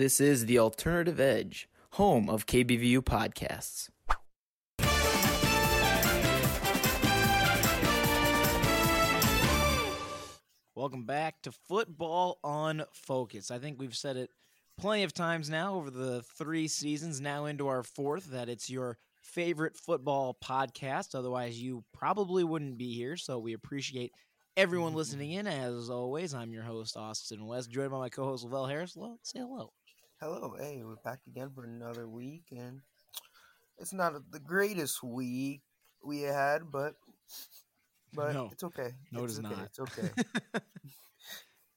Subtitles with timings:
[0.00, 3.90] This is the Alternative Edge, home of KBVU podcasts.
[10.74, 13.50] Welcome back to Football on Focus.
[13.50, 14.30] I think we've said it
[14.78, 18.96] plenty of times now over the three seasons, now into our fourth, that it's your
[19.20, 21.14] favorite football podcast.
[21.14, 23.18] Otherwise, you probably wouldn't be here.
[23.18, 24.12] So we appreciate
[24.56, 25.46] everyone listening in.
[25.46, 28.94] As always, I'm your host, Austin West, joined by my co host, Lavelle Harris.
[28.94, 29.74] Hello, say hello.
[30.20, 30.54] Hello.
[30.58, 32.44] Hey, we're back again for another week.
[32.50, 32.80] And
[33.78, 35.62] it's not the greatest week
[36.04, 36.94] we had, but.
[38.12, 38.48] But No.
[38.52, 38.90] it's okay.
[39.12, 39.48] No, it it's okay.
[39.48, 39.64] not.
[39.66, 40.10] It's okay.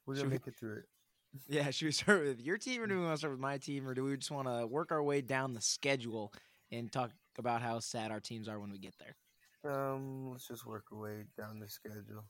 [0.06, 0.86] We're Should gonna we- make it through it.
[1.48, 3.58] Yeah, should we start with your team or do we want to start with my
[3.58, 6.32] team or do we just want to work our way down the schedule
[6.72, 9.16] and talk about how sad our teams are when we get there?
[9.74, 12.26] Um, let's just work our way down the schedule.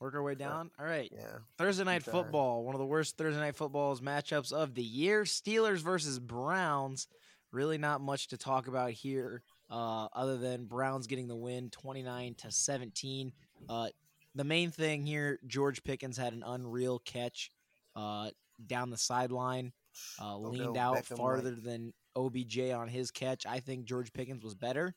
[0.00, 0.70] Work our way down?
[0.78, 1.10] All right.
[1.14, 1.38] Yeah.
[1.58, 5.24] Thursday night football, one of the worst Thursday night footballs matchups of the year.
[5.24, 7.06] Steelers versus Browns.
[7.52, 12.02] Really not much to talk about here, uh, other than Browns getting the win, twenty
[12.02, 13.32] nine to seventeen.
[13.68, 13.88] Uh,
[14.34, 17.50] the main thing here, George Pickens had an unreal catch
[17.96, 18.30] uh,
[18.64, 19.72] down the sideline,
[20.20, 23.44] uh, leaned out farther than OBJ on his catch.
[23.46, 24.94] I think George Pickens was better.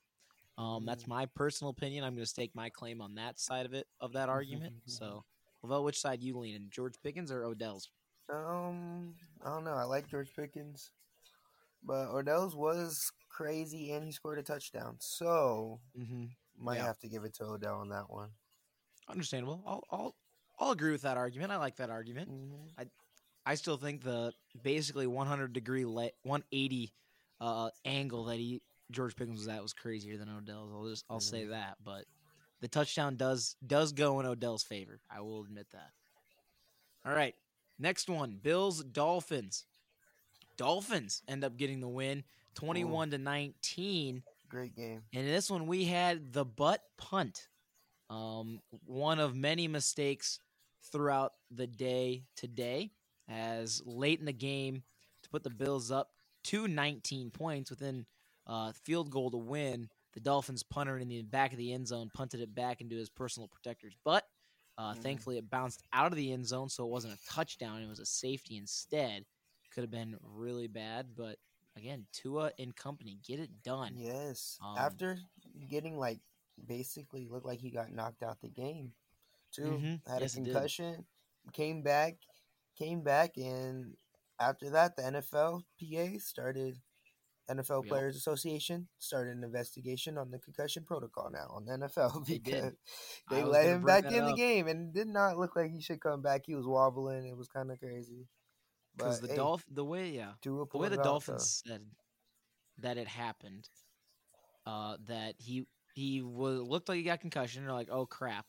[0.58, 1.08] Um, that's Mm.
[1.10, 2.04] my personal opinion.
[2.04, 4.76] I'm going to stake my claim on that side of it of that argument.
[4.86, 5.24] So,
[5.64, 6.68] Lavelle, which side you leaning?
[6.70, 7.90] George Pickens or Odell's?
[8.32, 9.74] Um, I don't know.
[9.74, 10.92] I like George Pickens,
[11.84, 14.98] but Odell's was crazy and he scored a touchdown.
[15.00, 16.26] So Mm-hmm.
[16.58, 16.86] might Yeah.
[16.86, 18.30] have to give it to Odell on that one.
[19.10, 19.64] Understandable.
[19.66, 20.16] I'll, I'll
[20.60, 21.52] I'll agree with that argument.
[21.52, 22.30] I like that argument.
[22.30, 22.90] Mhm.
[23.46, 26.94] I still think the basically 100 degree le- 180
[27.42, 28.62] uh, angle that he
[28.94, 30.72] George Pickens was at was crazier than Odell's.
[30.74, 32.06] I'll just I'll say that, but
[32.62, 35.00] the touchdown does does go in Odell's favor.
[35.10, 35.92] I will admit that.
[37.06, 37.36] All right,
[37.80, 39.66] next one: Bills Dolphins.
[40.56, 42.24] Dolphins end up getting the win,
[42.56, 44.24] 21 to 19.
[44.50, 45.02] Great game.
[45.12, 47.48] And in this one, we had the butt punt.
[48.10, 50.40] Um, one of many mistakes
[50.92, 52.92] throughout the day today,
[53.28, 54.84] as late in the game
[55.24, 56.12] to put the Bills up
[56.44, 58.06] to 19 points within
[58.48, 59.90] uh, field goal to win.
[60.14, 63.10] The Dolphins punter in the back of the end zone punted it back into his
[63.10, 64.28] personal protector's butt.
[64.78, 65.02] Uh, Mhm.
[65.02, 67.82] Thankfully, it bounced out of the end zone, so it wasn't a touchdown.
[67.82, 69.26] It was a safety instead.
[69.72, 71.40] Could have been really bad, but
[71.76, 73.96] again, Tua and company get it done.
[73.98, 74.58] Yes.
[74.62, 75.20] Um, After
[75.68, 76.20] getting like
[76.68, 78.94] basically looked like he got knocked out the game,
[79.52, 79.80] too.
[79.80, 80.08] Mhm.
[80.08, 81.08] Had Yes, a concussion,
[81.54, 82.18] came back,
[82.76, 83.98] came back, and
[84.40, 86.80] after that, the NFL PA started.
[87.50, 87.90] NFL Yep.
[87.90, 92.74] Players Association started an investigation on the concussion protocol now on the NFL because
[93.30, 96.00] I they let him back in the game and did not look like he should
[96.02, 96.44] come back.
[96.46, 97.28] He was wobbling.
[97.28, 98.28] It was kind of crazy.
[98.96, 101.82] because the hey, Dolph the way yeah the way the Dolphins said
[102.80, 103.70] that it happened,
[104.66, 107.64] uh, that he he was looked like he got concussion.
[107.64, 108.46] They're like, oh crap,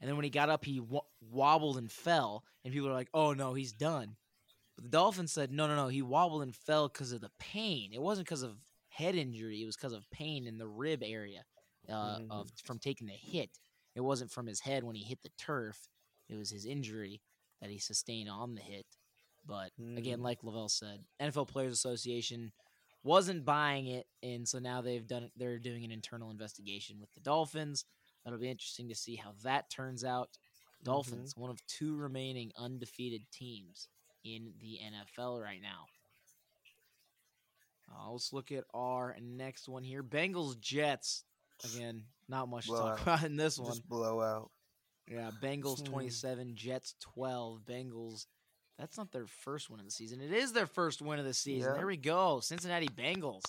[0.00, 3.10] and then when he got up, he wo- wobbled and fell, and people are like,
[3.12, 4.16] oh no, he's done.
[4.78, 7.90] But the Dolphins said, no, no, no, he wobbled and fell because of the pain.
[7.92, 8.58] It wasn't because of
[8.90, 9.60] head injury.
[9.60, 11.44] It was because of pain in the rib area
[11.88, 12.30] uh, Mhm.
[12.30, 13.58] of from taking the hit.
[13.96, 15.88] It wasn't from his head when he hit the turf.
[16.28, 17.20] It was his injury
[17.60, 18.86] that he sustained on the hit.
[19.44, 20.22] But again, Mhm.
[20.22, 22.52] like Lavelle said, NFL Players Association
[23.02, 25.32] wasn't buying it, and so now they've done.
[25.34, 27.84] They're doing an internal investigation with the Dolphins.
[28.22, 30.38] That'll be interesting to see how that turns out.
[30.84, 33.88] Dolphins, one of two remaining undefeated teams
[34.36, 35.86] in the NFL right now.
[37.90, 41.24] Uh, let's look at our next one here: Bengals Jets.
[41.74, 43.02] Again, not much to talk Blowout.
[43.02, 43.68] about in this one.
[43.70, 44.50] just blowout.
[45.10, 45.92] Yeah, Bengals Hmm.
[45.92, 47.62] 27, Jets 12.
[47.64, 48.26] Bengals,
[48.78, 50.20] that's not their first win of the season.
[50.20, 51.70] It is their first win of the season.
[51.72, 51.78] Yeah.
[51.78, 52.40] There we go.
[52.40, 53.42] Cincinnati Bengals.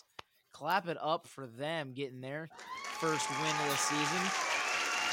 [0.53, 2.49] Clap it up for them getting their
[2.99, 4.31] first win of the season.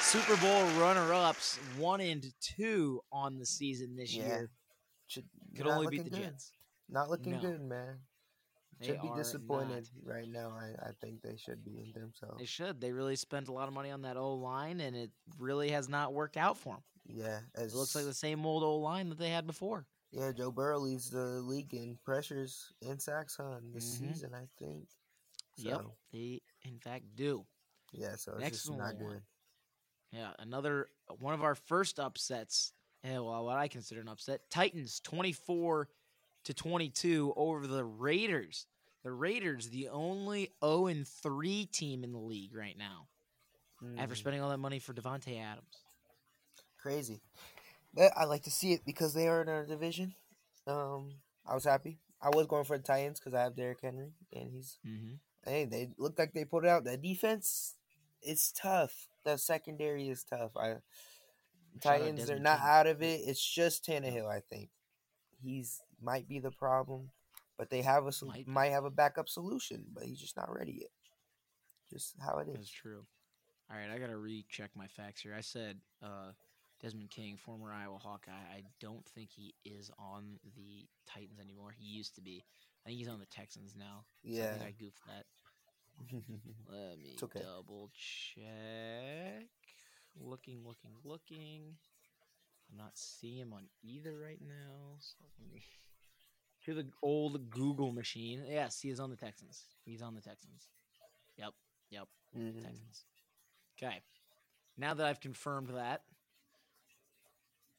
[0.00, 4.26] Super Bowl runner ups, one and two on the season this Yeah.
[4.26, 4.50] year.
[5.06, 6.30] Should, Could only beat the looking good.
[6.32, 6.52] Jets.
[6.88, 7.40] Not looking No.
[7.40, 8.00] good, man.
[8.78, 10.14] They Should be disappointed not.
[10.14, 10.50] right now.
[10.50, 12.38] I, I think they should be in themselves.
[12.38, 12.80] They should.
[12.80, 15.88] They really spent a lot of money on that O line, and it really has
[15.88, 16.82] not worked out for them.
[17.06, 19.86] Yeah, as It looks like the same old O line that they had before.
[20.10, 20.30] yeah.
[20.32, 24.08] Joe Burrow leads the league in pressures and sacks, on This Mhm.
[24.08, 24.88] season, I think.
[25.56, 27.46] Yep, they in fact do.
[27.92, 28.98] Yeah, so it's Next just not one.
[28.98, 29.22] good.
[30.12, 32.72] Yeah, another one of our first upsets.
[33.06, 35.88] Yeah, well, what I consider an upset: Titans twenty-four
[36.44, 38.66] to twenty-two over the Raiders.
[39.04, 43.08] The Raiders, the only zero and three team in the league right now,
[43.96, 45.84] after Mm, spending all that money for Davante Adams.
[46.80, 47.20] crazy.
[47.94, 50.14] But I like to see it because they are in our division.
[50.66, 51.10] Um,
[51.46, 54.50] I was happy I was going for the Titans because I have Derrick Henry, and
[54.50, 55.14] he's Mm-hmm.
[55.44, 56.84] hey, they look like they put it out.
[56.84, 57.74] The defense,
[58.22, 59.08] it's tough.
[59.24, 60.56] The secondary is tough.
[60.56, 60.76] I
[61.80, 63.20] Titans, they're not out of it.
[63.24, 64.28] It's just Tannehill.
[64.28, 64.70] I think
[65.42, 67.10] he's might be the problem,
[67.58, 70.78] but they have a Might might have a backup solution, but he's just not ready
[70.80, 70.90] yet.
[71.92, 72.58] Just how it is.
[72.58, 73.06] That's true.
[73.70, 75.34] All right, I gotta recheck my facts here.
[75.36, 76.32] I said uh,
[76.80, 78.32] Desmond King, former Iowa Hawkeye.
[78.32, 81.74] I don't think he is on the Titans anymore.
[81.76, 82.44] He used to be.
[82.84, 84.04] I think he's on the Texans now.
[84.30, 84.48] So I Yeah.
[84.48, 85.24] think I goofed that.
[86.70, 87.40] Let me okay.
[87.40, 89.48] double check.
[90.20, 91.76] Looking, looking, looking.
[92.70, 94.96] I'm not seeing him on either right now.
[94.98, 95.62] So me
[96.64, 98.42] to the old Google machine.
[98.48, 99.62] Yes, he is on the Texans.
[99.84, 100.68] He's on the Texans.
[101.36, 101.52] Yep,
[101.90, 102.62] yep, Mhm.
[102.62, 103.04] Texans.
[103.78, 104.00] Okay.
[104.78, 106.02] Now that I've confirmed that,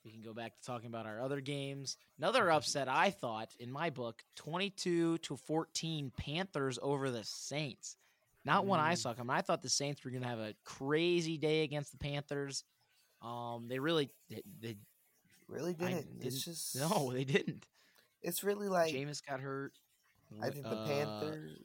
[0.06, 1.98] we can go back to talking about our other games.
[2.18, 7.98] Another upset, I thought, in my book, 22 to 14 Panthers over the Saints.
[8.48, 8.98] Not one I Mm.
[8.98, 9.36] saw coming.
[9.36, 12.64] I thought the Saints were going to have a crazy day against the Panthers.
[13.22, 14.78] Um, they really they, they
[15.50, 16.08] Really didn't.
[16.22, 17.66] It's didn't- just no, they didn't.
[18.22, 19.74] It's really like Jameis got hurt.
[20.42, 21.60] I think the Uh, Panthers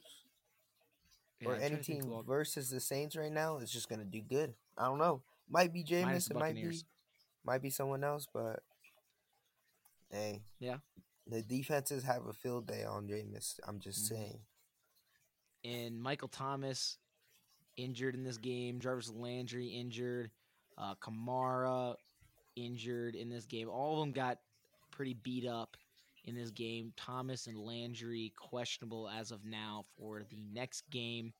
[1.41, 4.53] yeah, or any to team versus the Saints right now is just gonna do good.
[4.77, 5.21] I don't know.
[5.49, 6.29] Might be Jameis.
[6.31, 6.81] It might be
[7.45, 8.61] might be someone else, but
[10.11, 10.77] hey, Yeah.
[11.27, 13.59] the defenses have a field day on Jameis.
[13.67, 14.09] I'm just Mhm.
[14.09, 14.45] saying.
[15.63, 16.97] And Michael Thomas
[17.77, 18.79] injured in this game.
[18.79, 20.31] Jarvis Landry injured.
[20.77, 21.95] Uh, Kamara
[22.55, 23.69] injured in this game.
[23.69, 24.39] All of them got
[24.91, 25.77] pretty beat up
[26.25, 26.93] in this game.
[26.97, 31.33] Thomas and Landry questionable as of now for the next game.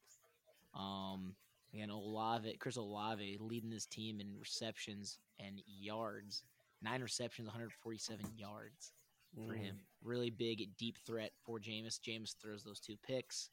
[0.74, 1.36] Um,
[1.78, 6.44] and Olave, Chris Olave leading this team in receptions and yards.
[6.82, 8.94] Nine receptions, 147 yards
[9.36, 9.58] for Mm.
[9.58, 9.80] him.
[10.02, 12.00] Really big, deep threat for Jameis.
[12.00, 13.50] Jameis throws those two picks.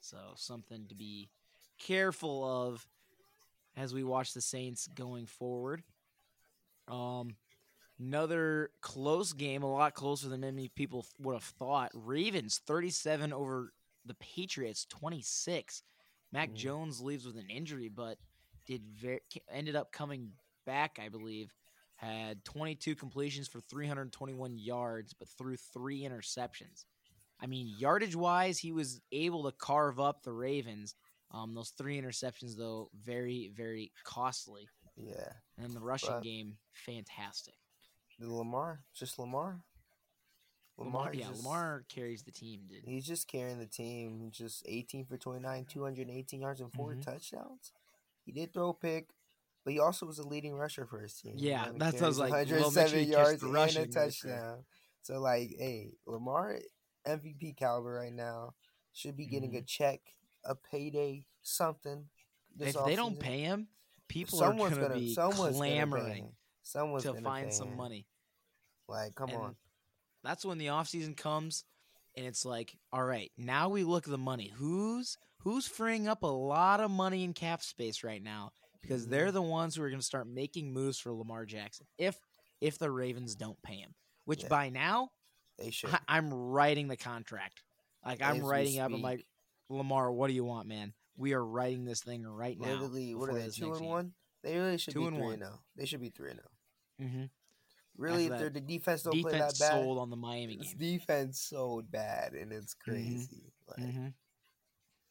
[0.00, 1.30] So something to be
[1.78, 2.86] careful of
[3.76, 5.82] as we watch the Saints going forward.
[6.88, 7.36] Um,
[7.98, 11.90] another close game, a lot closer than many people would have thought.
[11.94, 13.72] Ravens 37 over
[14.04, 15.82] the Patriots 26.
[16.32, 16.54] Mac Mm.
[16.54, 18.18] Jones leaves with an injury, but
[18.66, 19.20] did very
[19.50, 20.32] ended up coming
[20.64, 21.52] back, I believe.
[21.96, 26.86] Had 22 completions for 321 yards, but threw three interceptions.
[27.42, 30.94] I mean, yardage wise, he was able to carve up the Ravens.
[31.32, 34.68] Um, those three interceptions, though, very, very costly.
[34.96, 37.54] Yeah, And the rushing But- game, fantastic.
[38.18, 39.62] the Lamar, just Lamar.
[40.76, 42.84] Lamar, is yeah, just- Lamar carries the team, dude.
[42.84, 44.30] He's just carrying the team.
[44.30, 47.02] Just 18 for 29, 218 yards and 4 Mhm.
[47.02, 47.72] touchdowns.
[48.24, 49.10] He did throw a pick,
[49.64, 51.34] but he also was a leading rusher for his team.
[51.38, 54.64] Yeah, that's what I was like, well, sure 107 yards and a touchdown.
[55.02, 56.60] So like, hey, Lamar
[57.06, 58.54] MVP caliber right now
[58.92, 60.00] should be getting a check,
[60.44, 62.06] a payday, something.
[62.56, 62.78] This Mm-hmm.
[62.80, 63.68] If they don't pay him,
[64.08, 66.32] people someone's are going to be clamoring.
[66.62, 67.76] Someone's to find some him.
[67.76, 68.06] money.
[68.88, 69.56] Like, come And on.
[70.24, 71.64] That's when the offseason comes
[72.16, 74.52] and it's like, all right, now we look at the money.
[74.56, 78.50] Who's who's freeing up a lot of money in cap space right now?
[78.82, 79.10] Because Mm-hmm.
[79.12, 82.18] they're the ones who are going to start making moves for Lamar Jackson if
[82.60, 83.94] if the Ravens don't pay him.
[84.26, 84.48] Which Yeah.
[84.48, 85.10] by now
[85.60, 85.90] They should.
[85.90, 87.62] I, I'm writing the contract.
[88.04, 88.92] Like I'm As writing up.
[88.92, 89.26] I'm like,
[89.68, 90.92] Lamar, what do you want, man?
[91.16, 92.68] We are writing this thing right now.
[92.68, 93.48] Literally, what are they?
[93.50, 94.12] Two and one.
[94.42, 95.32] They really should Two be and three one.
[95.34, 95.58] and zero.
[95.76, 97.08] They should be three and zero.
[97.10, 97.24] Mm-hmm.
[97.98, 100.74] Really, if the defense don't play that bad, sold on the Miami game.
[100.78, 103.52] defense so bad, and it's crazy.
[103.68, 104.06] Like, Mm-hmm.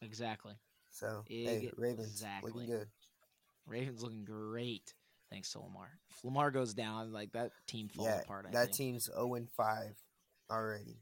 [0.02, 0.54] Exactly.
[0.90, 2.50] So, hey, Ravens Exactly.
[2.52, 2.88] looking good.
[3.66, 4.94] Ravens looking great
[5.30, 5.90] thanks to Lamar.
[6.10, 8.46] If Lamar goes down, like that team falls yeah, apart.
[8.48, 8.76] I that think.
[8.76, 9.94] team's zero and five
[10.50, 10.98] already.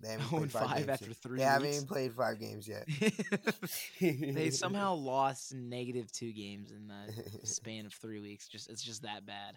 [0.00, 2.88] They haven't played five, 5 after three They haven't even played five games yet.
[4.00, 7.12] they somehow lost negative two games in the
[7.46, 8.48] span of three weeks.
[8.48, 9.56] Just it's just that bad.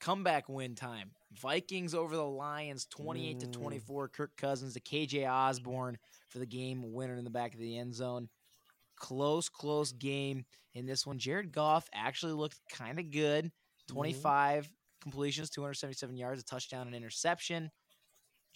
[0.00, 1.10] Comeback win time.
[1.32, 3.52] Vikings over the Lions, twenty-eight to Mm.
[3.52, 4.08] twenty-four.
[4.08, 5.98] Kirk Cousins to KJ Osborn
[6.28, 8.28] for the game winner in the back of the end zone.
[8.96, 11.18] Close, close game in this one.
[11.18, 13.52] Jared Goff actually looked kind of good.
[13.88, 14.70] 25
[15.02, 17.70] completions, 277 yards, a touchdown, and interception.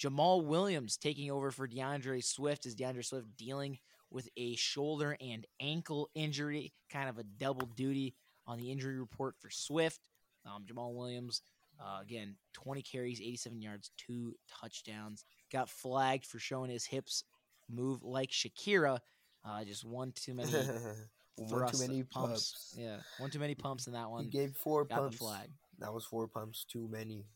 [0.00, 3.78] Jamaal Williams taking over for D'Andre Swift as D'Andre Swift dealing
[4.10, 8.14] with a shoulder and ankle injury, kind of a double duty
[8.46, 10.00] on the injury report for Swift.
[10.46, 11.42] Um, Jamaal Williams,
[11.80, 15.24] uh, again, 20 carries, 87 yards, two touchdowns.
[15.52, 17.24] Got flagged for showing his hips
[17.70, 18.98] move like Shakira.
[19.44, 20.50] Uh, just one too many
[21.36, 22.10] one too many pumps.
[22.12, 22.74] pumps.
[22.78, 24.24] Yeah, one too many pumps in that one.
[24.24, 25.14] He gave four Got pumps.
[25.16, 25.48] the flag.
[25.78, 27.26] That was four pumps too many.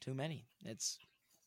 [0.00, 0.46] Too many.
[0.64, 0.98] It's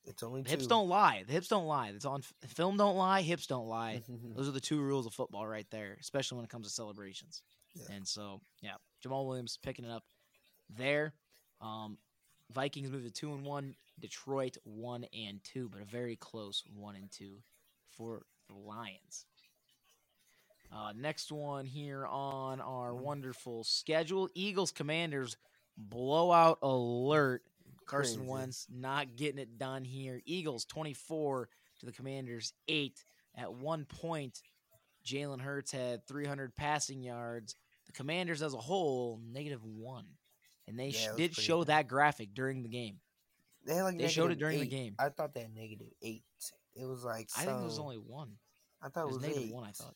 [0.05, 0.50] It's only two.
[0.50, 1.24] hips don't lie.
[1.27, 1.89] The hips don't lie.
[1.89, 2.77] It's on film.
[2.77, 3.22] Don't lie.
[3.22, 4.01] Hips don't lie.
[4.36, 7.43] Those are the two rules of football right there, especially when it comes to celebrations.
[7.75, 7.96] Yeah.
[7.96, 10.03] And so, yeah, Jamaal Williams picking it up
[10.75, 11.13] there.
[11.62, 11.98] Um,
[12.51, 13.75] Vikings move to two and one.
[14.00, 17.38] Detroit one and two, but a very close one and two
[17.89, 19.25] for the Lions.
[20.74, 25.38] Uh, next one here on our wonderful schedule: Eagles Commanders
[25.77, 27.43] blowout alert.
[27.91, 28.31] Carson Crazy.
[28.31, 30.21] Wentz not getting it done here.
[30.25, 31.50] Eagles 24
[31.81, 33.03] to the Commanders 8.
[33.36, 34.41] At one point,
[35.05, 37.55] Jalen Hurts had 300 passing yards.
[37.88, 40.05] The Commanders as a whole, negative one.
[40.67, 41.67] And they Yeah, it was did show bad.
[41.67, 43.00] that graphic during the game.
[43.65, 44.95] They like They showed it during the game.
[44.98, 46.24] I thought they had negative eight.
[46.75, 48.38] It was like I think it was only one.
[48.81, 49.53] I thought It it was was, negative eight.
[49.53, 49.95] one, I thought.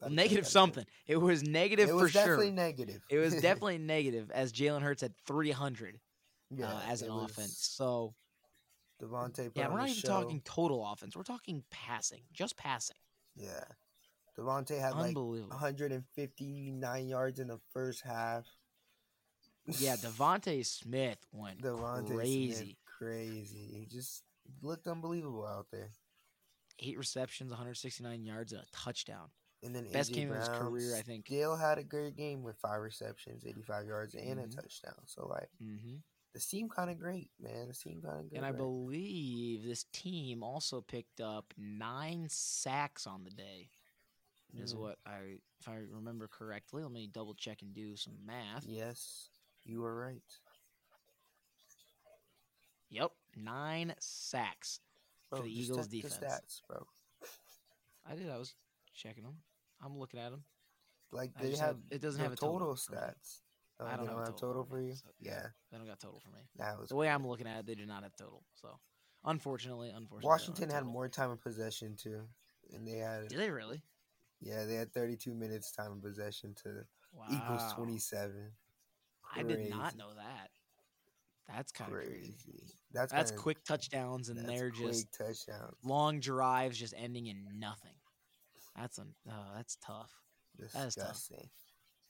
[0.00, 0.84] Well, negative something.
[1.06, 2.54] It was negative It for was definitely sure.
[2.54, 3.02] negative.
[3.10, 5.98] It was definitely negative as Jalen Hurts had 300
[6.50, 7.58] yeah, uh, as an offense.
[7.58, 8.14] So,
[9.02, 9.50] DeVonta.
[9.54, 10.08] yeah, we're not even show.
[10.08, 11.16] talking total offense.
[11.16, 12.96] We're talking passing, just passing.
[13.36, 13.64] Yeah,
[14.36, 18.46] DeVonta had like 159 yards in the first half.
[19.66, 22.52] Yeah, DeVonta Smith went DeVonta crazy.
[22.54, 23.68] Smith, crazy.
[23.78, 24.22] He just
[24.62, 25.90] looked unbelievable out there.
[26.80, 29.30] Eight receptions, 169 yards, and a touchdown.
[29.62, 31.26] And then Best AJ game of his career, I think.
[31.26, 34.44] Still had a great game with five receptions, 85 yards, and Mhm.
[34.44, 34.94] a touchdown.
[35.06, 35.96] So like, hmm
[36.34, 37.68] the team kind of great, man.
[37.68, 38.36] The team kind of good.
[38.36, 38.58] And I right?
[38.58, 43.70] believe this team also picked up nine sacks on the day.
[44.56, 44.78] Is Mm.
[44.78, 46.82] what I, if I remember correctly.
[46.82, 48.64] Let me double check and do some math.
[48.66, 49.28] Yes,
[49.64, 50.22] you were right.
[52.90, 54.80] Yep, nine sacks.
[55.30, 56.24] Bro, the just Eagles check the defense.
[56.24, 56.86] stats, bro.
[58.10, 58.30] I did.
[58.30, 58.54] I was
[58.94, 59.36] checking them.
[59.84, 60.44] I'm looking at them.
[61.12, 63.40] Like they have, have- it doesn't have a total total for stats.
[63.80, 64.94] Oh, I don't don't have total total for you.
[64.94, 66.40] so- Yeah, They don't got total for me.
[66.56, 67.14] that was The way great.
[67.14, 68.44] I'm looking at it, they do not have total.
[68.54, 68.78] So,
[69.24, 72.28] unfortunately, unfortunately, Washington had more time of possession too,
[72.72, 73.82] and they had Did they really?
[74.40, 77.26] yeah they had 32 minutes time of possession to Wow.
[77.30, 78.56] equals 27.
[79.34, 80.50] I did not know that.
[81.46, 82.32] That's kind of crazy.
[82.44, 82.74] Crazy.
[82.92, 85.76] That's That's kinda- quick touchdowns, and they're just touchdowns.
[85.82, 87.94] long drives, just ending in nothing.
[88.76, 90.12] That's un- oh, that's tough.
[90.58, 91.30] That's tough.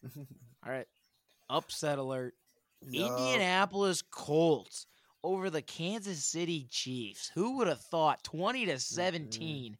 [0.64, 0.88] All right,
[1.48, 2.34] upset alert.
[2.88, 3.10] Yup.
[3.10, 4.86] Indianapolis Colts
[5.24, 7.30] over the Kansas City Chiefs.
[7.34, 8.78] Who would have thought 20 to mm-hmm.
[8.78, 9.76] 17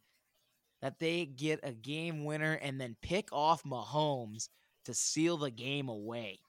[0.81, 4.49] that they get a game winner and then pick off Mahomes
[4.85, 6.39] to seal the game away?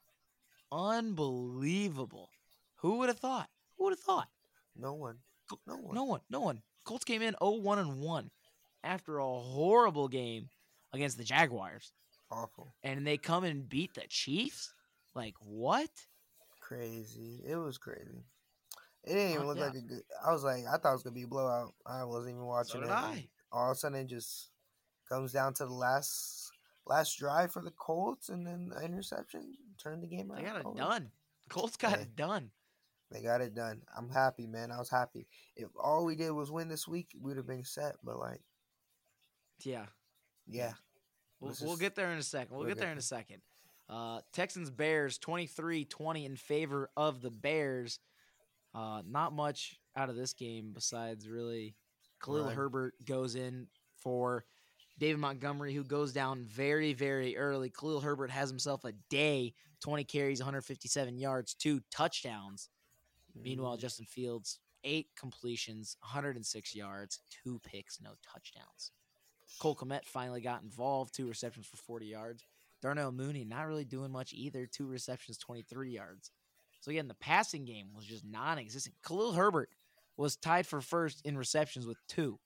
[0.71, 2.29] Unbelievable.
[2.77, 3.49] Who would have thought?
[3.77, 4.29] Who would have thought?
[4.75, 5.17] No one.
[5.67, 5.95] No one.
[5.95, 6.21] No one.
[6.29, 6.61] No one.
[6.83, 8.31] Colts came in 0-1 and 1
[8.83, 10.49] after a horrible game
[10.93, 11.93] against the Jaguars
[12.31, 12.73] Awful.
[12.83, 14.73] and they come and beat the Chiefs?
[15.15, 15.89] Like what?
[16.59, 17.43] Crazy.
[17.47, 18.25] It was crazy.
[19.03, 19.65] It didn't even look yeah.
[19.65, 20.03] like a good.
[20.25, 21.73] I was like, I thought it was gonna be a blowout.
[21.85, 22.93] I wasn't even watching So did it.
[22.93, 23.27] I.
[23.51, 24.49] All of a sudden, it just
[25.09, 26.51] comes down to the last
[26.85, 30.43] last drive for the Colts, and then the interception turned the game around.
[30.43, 31.11] They got it Oh, done.
[31.49, 32.03] Colts got Yeah.
[32.03, 32.51] it done.
[33.11, 33.81] They got it done.
[33.97, 34.71] I'm happy, man.
[34.71, 35.27] I was happy.
[35.55, 37.97] If all we did was win this week, we'd have been set.
[38.03, 38.41] But like,
[39.59, 39.87] Yeah.
[40.47, 40.73] yeah,
[41.39, 42.55] We'll, Let's we'll get there in a second.
[42.55, 43.41] We'll, get there in a second.
[43.91, 47.99] Uh, Texans Bears 23-20 in favor of the Bears.
[48.73, 51.75] Uh, not much out of this game besides really
[52.23, 52.55] Khalil Right.
[52.55, 53.67] Herbert goes in
[53.97, 54.45] for
[54.97, 57.69] David Montgomery, who goes down very, very early.
[57.69, 62.69] Khalil Herbert has himself a day 20 carries, 157 yards, two touchdowns.
[63.35, 68.91] Meanwhile, Mm, Justin Fields, eight completions, 106 yards, two picks, no touchdowns.
[69.59, 72.45] Cole Kmet finally got involved, two receptions for 40 yards.
[72.81, 76.31] Darnell Mooney not really doing much either, two receptions, 23 yards.
[76.81, 78.95] So again, the passing game was just non-existent.
[79.05, 79.69] Khalil Herbert
[80.17, 82.39] was tied for first in receptions with two,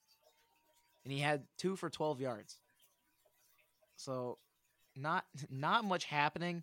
[1.04, 2.58] and he had two for 12 yards.
[3.96, 4.38] So
[4.94, 6.62] not not much happening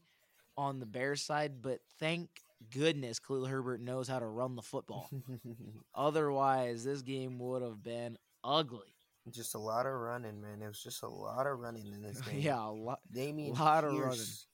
[0.56, 2.30] on the Bears side, but thank
[2.72, 5.10] goodness Khalil Herbert knows how to run the football.
[5.96, 8.96] Otherwise, this game would have been ugly.
[9.32, 10.62] Just a lot of running, man.
[10.62, 12.40] It was just a lot of running in this game.
[12.42, 13.00] yeah, a lot.
[13.16, 14.48] Dameon lot of Pierce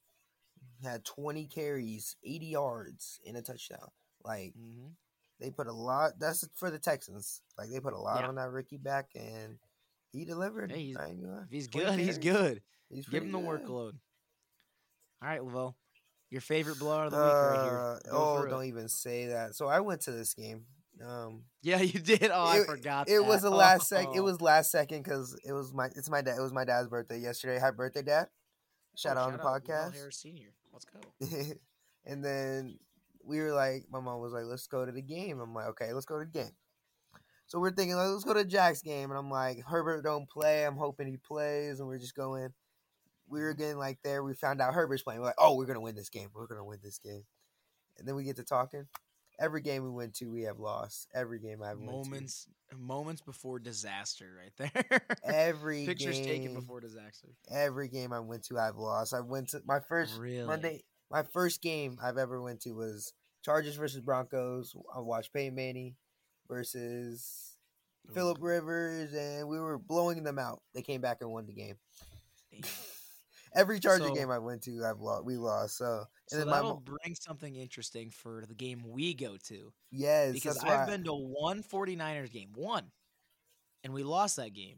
[0.83, 3.89] had 20 carries, 80 yards, and a touchdown.
[4.23, 4.87] Like hmm
[5.39, 6.19] they put a lot.
[6.19, 7.41] That's for the Texans.
[7.57, 8.27] Like they put a lot Yeah.
[8.27, 9.57] on that rookie back, and
[10.11, 10.69] he delivered.
[10.71, 11.43] He's- I ain't gonna.
[11.45, 12.61] If he's 20 good, he's good.
[12.89, 13.47] He's Give him the good.
[13.47, 13.93] workload.
[15.21, 15.75] All right, Lavelle.
[16.29, 17.77] Your favorite blowout of the week right here.
[17.79, 19.55] Uh, Go oh, don't even say that.
[19.55, 20.65] So I went to this game.
[21.05, 22.29] Um, Yeah, you did.
[22.33, 23.09] Oh, I forgot.
[23.09, 24.07] it was the last sec.
[24.15, 24.23] It Oh.
[24.23, 25.87] was last second because it was my.
[25.95, 26.37] It's my dad.
[26.37, 27.59] It was my dad's birthday yesterday.
[27.59, 28.27] Happy birthday, dad!
[28.95, 29.93] Shout Oh, out on the podcast.
[29.93, 30.53] Harris Senior.
[30.73, 30.99] Let's go.
[32.05, 32.79] and then
[33.23, 35.39] we were like, my mom was like, let's go to the game.
[35.39, 36.51] I'm like, okay, let's go to the game.
[37.47, 40.65] So we're thinking, like, let's go to Jack's game, and I'm like, Herbert don't play.
[40.65, 42.49] I'm hoping he plays, and we're just going.
[43.27, 44.23] We were getting like there.
[44.23, 45.19] We found out Herbert's playing.
[45.21, 46.29] We're like, oh, we're gonna win this game.
[46.33, 47.23] We're gonna win this game.
[47.97, 48.87] And then we get to talking.
[49.39, 51.07] Every game we went to, we have lost.
[51.13, 55.01] Every game I've moments moments before disaster, right there.
[55.23, 57.29] Every pictures game, taken before disaster.
[57.49, 59.13] every game I went to, I've lost.
[59.13, 60.45] I went to my first Really?
[60.45, 60.83] Monday.
[61.11, 64.75] My first game I've ever went to was Chargers versus Broncos.
[64.93, 65.95] I watched Peyton Manning
[66.47, 67.55] versus
[68.09, 70.61] oh Philip Rivers, and we were blowing them out.
[70.75, 71.75] They came back and won the game.
[73.55, 75.25] Every Charger So- game I went to, I've lost.
[75.25, 75.77] We lost.
[75.77, 79.73] So, So and then that'll mo- bring something interesting for the game we go to.
[79.91, 82.91] yes, because I've been to one 49ers game, one,
[83.83, 84.77] and we lost that game.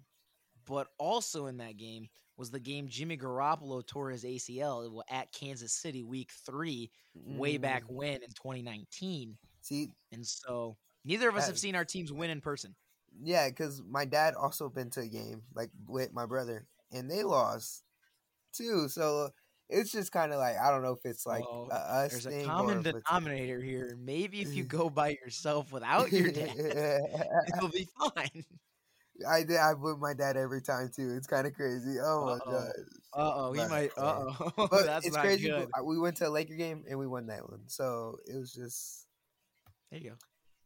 [0.65, 5.73] But also in that game was the game Jimmy Garoppolo tore his ACL at Kansas
[5.73, 9.37] City week three, way back Mm, when in 2019.
[9.61, 12.75] See, And so neither of us have seen our teams win in person.
[13.21, 17.23] yeah, because my dad also been to a game like with my brother, and they
[17.23, 17.83] lost
[18.51, 18.87] too.
[18.89, 19.29] So
[19.69, 22.25] it's just kind of like I don't know if it's like Well, a us There's
[22.25, 23.97] thing a common denominator here.
[24.01, 26.55] Maybe if you go by yourself without your dad,
[27.55, 28.45] it'll be fine.
[29.29, 29.57] I did.
[29.57, 31.13] I with my dad every time too.
[31.15, 31.97] It's kind of crazy.
[32.03, 32.51] Oh my Uh-oh.
[32.51, 32.71] god!
[33.13, 33.91] Uh oh, he might.
[33.97, 34.23] Uh
[34.57, 35.47] oh, But that's it's crazy.
[35.47, 35.67] good.
[35.83, 37.61] We went to a Laker game and we won that one.
[37.67, 39.05] So it was just
[39.91, 40.15] There you go.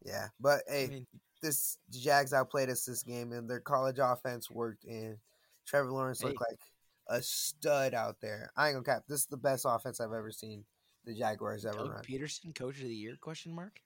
[0.05, 0.27] yeah.
[0.39, 1.07] But hey, I mean,
[1.41, 4.85] this Jags outplayed us this game, and their college offense worked.
[4.85, 5.17] And
[5.67, 6.59] Trevor Lawrence looked like
[7.07, 8.51] a stud out there.
[8.55, 9.03] I ain't gonna cap.
[9.07, 10.65] This is the best offense I've ever seen
[11.05, 12.03] the Jaguars ever Doug run.
[12.03, 13.15] Pederson, coach of the year?
[13.21, 13.79] Question mark.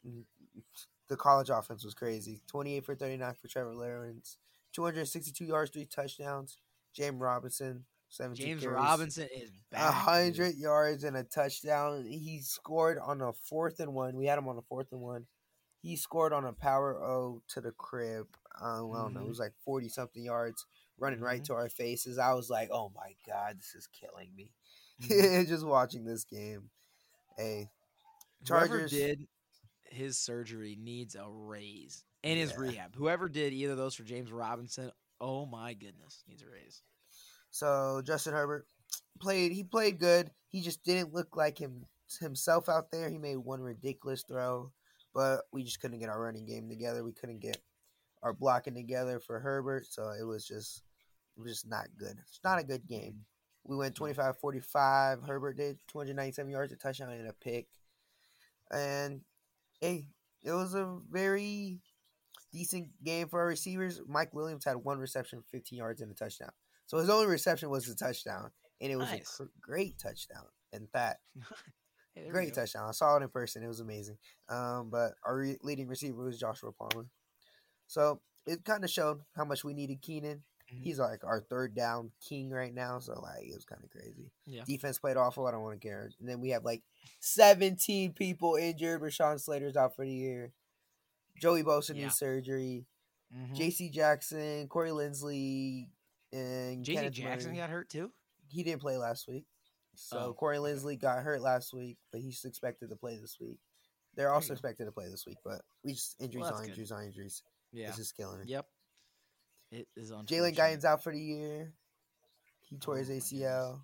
[1.07, 2.41] The college offense was crazy.
[2.47, 4.37] Twenty eight for thirty nine for Trevor Lawrence,
[4.73, 6.57] two hundred sixty two yards, three touchdowns.
[6.93, 8.75] James Robinson, seventeen James carries.
[8.75, 9.81] Robinson is back.
[9.81, 12.05] A hundred yards and a touchdown.
[12.07, 14.15] He scored on a fourth and one.
[14.15, 15.25] We had him on a fourth and one.
[15.81, 18.27] He scored on a power O to the crib.
[18.61, 19.21] Um, I don't know.
[19.21, 19.29] It Mhm.
[19.29, 20.65] was like forty something yards,
[20.99, 21.45] running right Mhm.
[21.45, 22.17] to our faces.
[22.17, 24.53] I was like, "Oh my god, this is killing me."
[24.99, 24.99] Mhm.
[25.47, 26.69] Just watching this game.
[27.37, 27.69] Hey,
[28.47, 29.27] Whoever did
[29.83, 32.59] his surgery needs a raise in his Yeah.
[32.59, 32.95] rehab.
[32.95, 36.81] Whoever did either of those for James Robinson, oh my goodness, needs a raise.
[37.51, 38.67] So Justin Herbert
[39.19, 39.51] played.
[39.51, 40.31] He played good.
[40.47, 41.87] He just didn't look like him
[42.19, 43.09] himself out there.
[43.09, 44.71] He made one ridiculous throw,
[45.13, 47.03] but we just couldn't get our running game together.
[47.03, 47.61] We couldn't get
[48.21, 49.85] our blocking together for Herbert.
[49.87, 50.83] So it was just
[51.37, 52.15] it was just not good.
[52.19, 53.25] It's not a good game.
[53.65, 55.27] We went 25-45.
[55.27, 57.67] Herbert did 297 yards, a touchdown, and a pick.
[58.71, 59.21] And
[59.81, 60.07] hey,
[60.43, 61.79] it was a very
[62.51, 64.01] decent game for our receivers.
[64.07, 66.51] Mike Williams had one reception, 15 yards, and a touchdown.
[66.87, 69.39] So his only reception was a touchdown, and it was Nice.
[69.39, 70.45] a cr- great touchdown.
[70.73, 71.17] And that
[72.15, 72.87] Hey, great touchdown.
[72.89, 73.63] I saw it in person.
[73.63, 74.17] It was amazing.
[74.49, 77.07] Um, but our re- leading receiver was Joshua Palmer.
[77.87, 80.43] So it kind of showed how much we needed Keenan.
[80.73, 80.81] Mhm.
[80.83, 82.99] He's like our third down king right now.
[82.99, 84.31] So like it was kind of crazy.
[84.45, 84.63] Yeah.
[84.65, 85.47] Defense played awful.
[85.47, 86.11] I don't want to care.
[86.19, 86.83] And then we have like
[87.19, 89.01] 17 people injured.
[89.01, 90.53] Rashawn Slater's out for the year.
[91.39, 92.03] Joey Bosa Yeah.
[92.03, 92.85] needs surgery.
[93.33, 93.55] Mhm.
[93.55, 93.89] J.C.
[93.89, 95.87] Jackson, Corey Linsley,
[96.31, 97.57] and JC Jackson Murray.
[97.59, 98.11] got hurt too.
[98.49, 99.45] He didn't play last week.
[99.95, 100.57] So Oh, Corey.
[100.57, 103.59] Linsley got hurt last week, but he's expected to play this week.
[104.15, 106.69] They're also expected to play this week, but we just injuries Well, on good.
[106.69, 107.43] injuries on injuries.
[107.71, 107.87] Yeah.
[107.87, 108.47] this is killing it.
[108.47, 108.67] Yep.
[109.71, 110.25] It is on.
[110.25, 111.73] Jalen Guyton's out for the year.
[112.61, 113.33] He tore his Oh, my goodness.
[113.33, 113.81] ACL.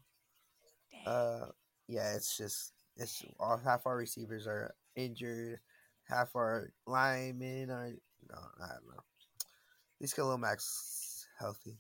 [1.06, 1.46] Uh,
[1.88, 5.60] yeah, it's just it's all half our receivers are injured,
[6.08, 7.90] half our linemen are.
[8.30, 8.98] No, I don't know.
[8.98, 9.46] At
[10.00, 10.60] These Khalil Mack
[11.40, 11.78] healthy.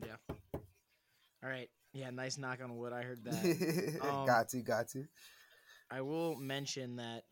[0.00, 0.16] yeah.
[0.54, 1.68] All right.
[1.92, 2.10] Yeah.
[2.10, 2.92] Nice knock on wood.
[2.92, 3.98] I heard that.
[4.08, 5.04] Um, got to, got to.
[5.90, 7.22] I will mention that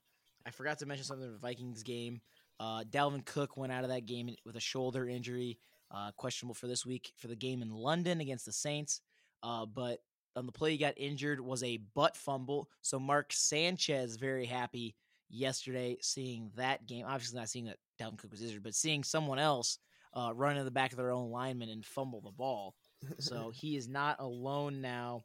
[0.46, 2.20] I forgot to mention something in the Vikings game.
[2.60, 5.58] Uh, Dalvin Cook went out of that game with a shoulder injury,
[5.92, 9.00] uh, questionable for this week for the game in London against the Saints.
[9.42, 10.00] Uh, but
[10.36, 12.68] on the play he got injured was a butt fumble.
[12.80, 14.96] So Mark Sanchez very happy
[15.28, 17.04] yesterday seeing that game.
[17.06, 19.78] Obviously not seeing that Dalvin Cook was injured, but seeing someone else
[20.14, 22.74] uh, run in the back of their own lineman and fumble the ball.
[23.18, 25.24] So he is not alone now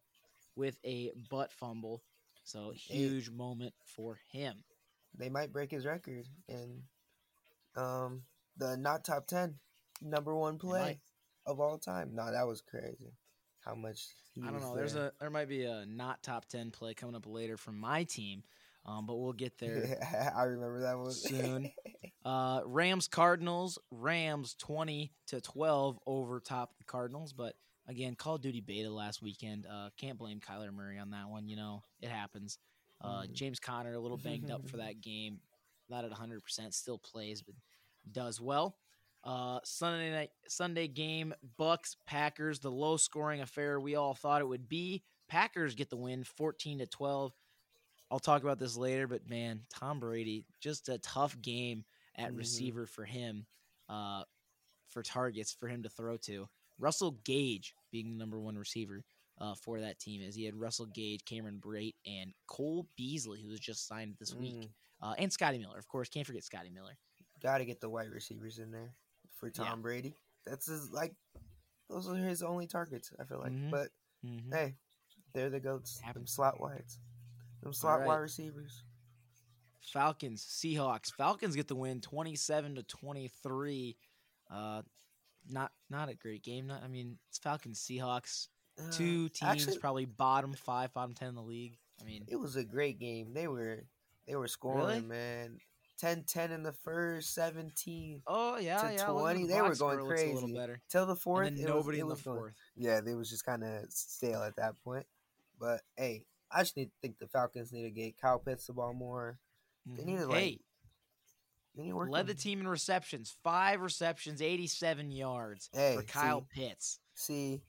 [0.55, 2.03] with a butt fumble.
[2.43, 4.63] So huge moment for him.
[5.17, 6.81] they might break his record and
[7.75, 8.23] um
[8.55, 9.55] the not top 10
[10.01, 10.99] number one play
[11.45, 13.13] of all time no that was crazy
[13.65, 14.75] how much he I don't know.
[14.75, 18.03] There's a there might be a not top ten play coming up later from my
[18.03, 18.43] team,
[18.85, 19.97] um, but we'll get there
[20.37, 21.71] i remember that one soon.
[22.25, 27.55] Uh, Rams Cardinals Rams twenty to twelve over top the Cardinals, but
[27.87, 29.65] again Call of Duty beta last weekend.
[29.65, 31.47] Uh, can't blame Kyler Murray on that one.
[31.47, 32.57] You know it happens.
[33.01, 33.31] Uh, Mm.
[33.31, 35.39] James Conner a little banged up for that game,
[35.89, 37.55] not at 100 percent, still plays but
[38.11, 38.75] does well.
[39.27, 44.47] Uh, Sunday night Sunday game Bucks Packers the low scoring affair we all thought it
[44.47, 45.03] would be.
[45.27, 47.33] Packers get the win 14 to 12.
[48.09, 51.83] I'll talk about this later, but man, Tom Brady just a tough game
[52.15, 52.37] at Mhm.
[52.37, 53.45] receiver for him,
[53.89, 54.23] uh,
[54.87, 56.47] for targets for him to throw to.
[56.77, 59.03] Russell Gage being the number one receiver
[59.39, 63.49] uh, for that team, as he had Russell Gage, Cameron Brate, and Cole Beasley, who
[63.49, 64.69] was just signed this week, Mm.
[65.01, 66.07] uh, and Scotty Miller, of course.
[66.07, 66.97] Can't forget Scotty Miller.
[67.41, 68.95] Got to get the wide receivers in there
[69.39, 69.75] for Tom Yeah.
[69.81, 70.15] Brady.
[70.45, 71.15] That's his like.
[71.89, 73.11] Those are his only targets.
[73.19, 73.71] I feel like, Mhm.
[73.71, 73.91] but
[74.25, 74.51] Mhm.
[74.53, 74.75] hey,
[75.33, 76.01] they're the goats.
[76.13, 76.99] Them slot wides.
[77.61, 78.07] Them slot right.
[78.07, 78.83] wide receivers.
[79.81, 81.11] Falcons, Seahawks.
[81.13, 83.97] Falcons get the win, twenty-seven to twenty-three.
[84.49, 84.81] Uh,
[85.49, 86.67] not not a great game.
[86.67, 88.49] Not, I mean, it's Falcons, Seahawks.
[88.77, 91.79] Uh, Two teams, actually- probably bottom five, bottom ten in the league.
[91.99, 93.33] I mean, It was a great game.
[93.33, 93.87] They were
[94.25, 95.01] they were scoring, Really?
[95.01, 95.61] man.
[96.01, 99.05] 10-10 in the first, 17 oh yeah, to yeah.
[99.05, 100.53] 20, the they were going looks A little crazy.
[100.53, 100.81] better.
[100.89, 101.47] till the fourth.
[101.47, 102.53] it was- nobody in the was going- fourth.
[102.75, 105.05] Yeah, they was just kind of stale at that point.
[105.59, 108.93] But hey, I just need, think the Falcons need to get Kyle Pitts the ball
[108.93, 109.39] more.
[109.85, 110.21] They need mm-hmm.
[110.23, 110.59] to like hey,
[111.75, 116.41] they need to led the team in receptions, five receptions, eighty-seven yards Hey, for Kyle
[116.53, 116.99] see, Pitts.
[117.13, 117.61] see,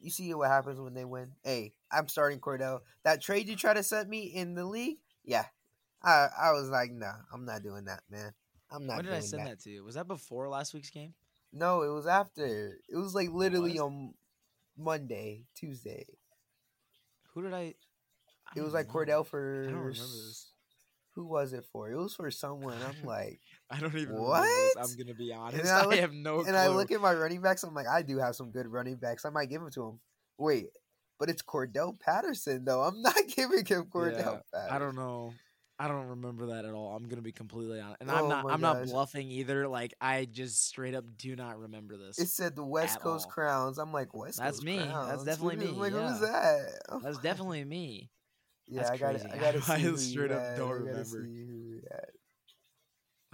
[0.00, 1.32] you see what happens when they win.
[1.42, 2.80] Hey, I'm starting Cordell.
[3.04, 5.44] That trade you try to set me in the league, yeah,
[6.04, 8.32] I I was like, nah, I'm not doing that, man.
[8.70, 8.96] I'm not.
[8.96, 9.60] When did I send that.
[9.60, 9.84] to you?
[9.84, 11.14] Was that before last week's game?
[11.52, 12.78] No, it was after.
[12.88, 13.80] It was like literally was?
[13.80, 14.14] on
[14.78, 16.06] Monday, Tuesday.
[17.34, 17.58] Who did I?
[17.60, 17.74] I
[18.56, 18.94] It was like know.
[18.94, 19.64] Cordell for.
[19.68, 20.48] I don't remember this.
[21.14, 21.90] Who was it for?
[21.90, 22.78] It was for someone.
[22.82, 24.16] I'm like, I don't even.
[24.16, 24.76] What?
[24.78, 25.70] I'm gonna be honest.
[25.70, 26.56] I I, have no and clue.
[26.56, 27.62] I look at my running backs.
[27.62, 29.24] I'm like, I do have some good running backs.
[29.26, 30.00] I might give them to him.
[30.38, 30.68] Wait,
[31.18, 32.80] but it's Cordell Patterson though.
[32.80, 34.68] I'm not giving him Cordell Yeah, Patterson.
[34.70, 35.34] I don't know.
[35.78, 36.94] I don't remember that at all.
[36.94, 38.50] I'm gonna be completely honest, and Oh I'm not.
[38.50, 39.66] I'm not bluffing either.
[39.66, 42.18] Like I just straight up do not remember this.
[42.18, 43.32] It said the West Coast all.
[43.32, 43.78] Crowns.
[43.78, 44.40] I'm like West Coast.
[44.40, 44.76] That's Coast me.
[44.78, 46.82] That's definitely me, Like who's that?
[46.88, 48.10] I'm That's like- definitely me.
[48.68, 49.32] Yeah, that's I got.
[49.32, 50.56] I got to see I straight up had.
[50.56, 51.04] don't remember.
[51.04, 52.06] see who you had.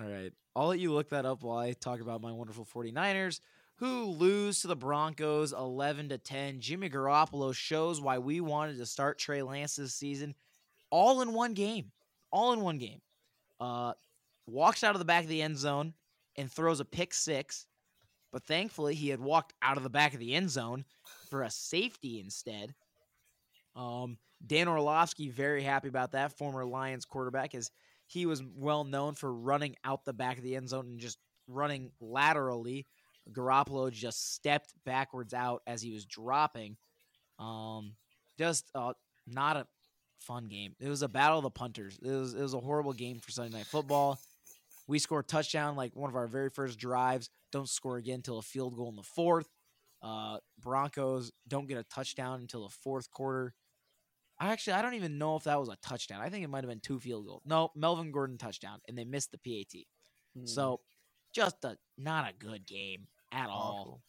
[0.04, 0.32] All right.
[0.56, 3.40] I'll let you look that up while I talk about my wonderful 49ers
[3.76, 6.60] who lose to the Broncos 11 to 10.
[6.60, 10.34] Jimmy Garoppolo shows why we wanted to start Trey Lance this season
[10.90, 11.92] all in one game.
[12.30, 13.00] All in one game.
[13.60, 13.92] Uh
[14.46, 15.92] walks out of the back of the end zone
[16.36, 17.66] and throws a pick 6.
[18.32, 20.84] But thankfully he had walked out of the back of the end zone
[21.28, 22.74] for a safety instead.
[23.76, 27.70] Um Dan Orlovsky very happy about that former Lions quarterback as
[28.06, 31.18] he was well known for running out the back of the end zone and just
[31.46, 32.86] running laterally.
[33.32, 36.76] Garoppolo just stepped backwards out as he was dropping.
[37.38, 37.94] Um,
[38.38, 38.94] just uh,
[39.26, 39.66] not a
[40.20, 40.74] fun game.
[40.80, 41.98] It was a battle of the punters.
[42.02, 44.18] It was it was a horrible game for Sunday Night Football.
[44.86, 47.28] We scored touchdown like one of our very first drives.
[47.52, 49.48] Don't score again until a field goal in the fourth.
[50.02, 53.54] Uh, Broncos don't get a touchdown until the fourth quarter.
[54.38, 56.20] I actually I don't even know if that was a touchdown.
[56.20, 57.42] I think it might have been two field goals.
[57.44, 59.80] No, Melvin Gordon touchdown, and they missed the PAT.
[60.36, 60.80] Hmm, So
[61.34, 63.80] just a not a good game at all.
[63.80, 64.02] awful.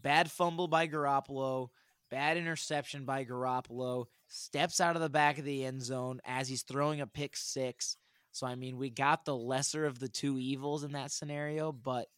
[0.00, 1.68] Bad fumble by Garoppolo.
[2.12, 4.04] Bad interception by Garoppolo.
[4.28, 7.96] Steps out of the back of the end zone as he's throwing a pick six.
[8.32, 12.08] So I mean, we got the lesser of the two evils in that scenario, but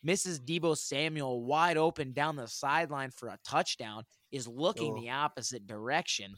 [0.00, 4.04] misses Deebo Samuel wide open down the sideline for a touchdown.
[4.30, 5.00] Is looking Oh.
[5.00, 6.36] the opposite direction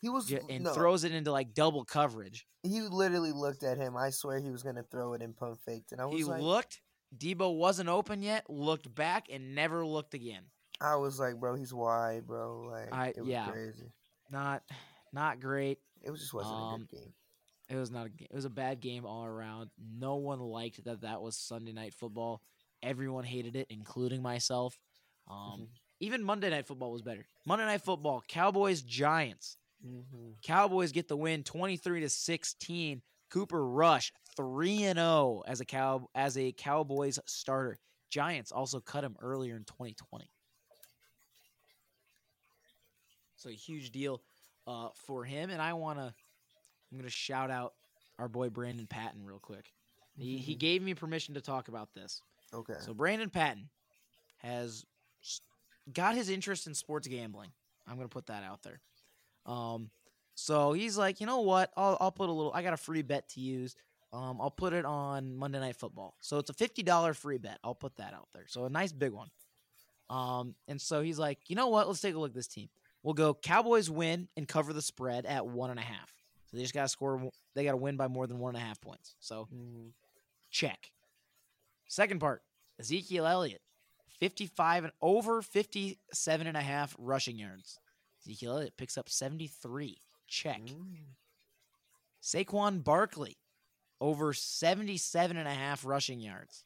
[0.00, 2.46] He was and no, throws it into like double coverage.
[2.62, 3.94] He literally looked at him.
[3.94, 6.40] I swear he was gonna throw it and pump faked, and I was He like,
[6.40, 6.80] looked.
[7.14, 8.48] Deebo wasn't open yet.
[8.48, 10.44] Looked back and never looked again.
[10.80, 12.68] I was like, bro, he's wide, bro.
[12.70, 13.50] Like, I- it was yeah.
[13.50, 13.92] crazy.
[14.30, 14.62] Not,
[15.12, 15.78] not great.
[16.02, 17.14] It was just wasn't a Um, good game.
[17.68, 18.10] It was not a.
[18.24, 19.70] It was a bad game all around.
[19.78, 21.02] No one liked that.
[21.02, 22.40] That was Sunday night football.
[22.82, 24.78] Everyone hated it, including myself.
[25.26, 25.68] Um, Mhm.
[26.00, 27.26] even Monday night football was better.
[27.44, 29.58] Monday night football, Cowboys Giants.
[29.82, 33.02] hmm Cowboys get the win, twenty three to sixteen.
[33.30, 37.78] Cooper Rush three and zero as a cow as a Cowboys starter.
[38.08, 40.30] Giants also cut him earlier in 2020.
[43.38, 44.20] So a huge deal
[44.66, 46.12] uh, for him, and I want to.
[46.90, 47.74] I'm going to shout out
[48.18, 49.72] our boy Brandon Patton real quick.
[50.16, 52.22] He he gave me permission to talk about this.
[52.52, 52.74] Okay.
[52.80, 53.68] So Brandon Patton
[54.38, 54.84] has
[55.92, 57.50] got his interest in sports gambling.
[57.86, 58.80] I'm gonna put that out there.
[59.46, 59.90] Um,
[60.34, 61.72] so he's like, you know what?
[61.76, 62.52] I'll I'll put a little.
[62.52, 63.76] I got a free bet to use.
[64.12, 66.14] Um, I'll put it on Monday Night Football.
[66.20, 67.58] So it's a fifty dollar free bet.
[67.62, 68.44] I'll put that out there.
[68.48, 69.28] So a nice big one.
[70.10, 71.86] Um, and so he's like, you know what?
[71.86, 72.68] Let's take a look at this team.
[73.02, 76.12] We'll go Cowboys win and cover the spread at one and a half.
[76.50, 77.30] So they just got to score.
[77.54, 79.14] They got to win by more than one and a half points.
[79.20, 79.92] So Mhm.
[80.50, 80.92] check.
[81.88, 82.42] Second part,
[82.78, 83.62] Ezekiel Elliott,
[84.08, 87.78] 55 and over 57 and a half rushing yards.
[88.22, 90.02] Ezekiel Elliott picks up 73.
[90.26, 90.60] Check.
[90.62, 91.14] Mm.
[92.20, 93.38] Saquon Barkley,
[94.00, 96.64] over 77 and a half rushing yards.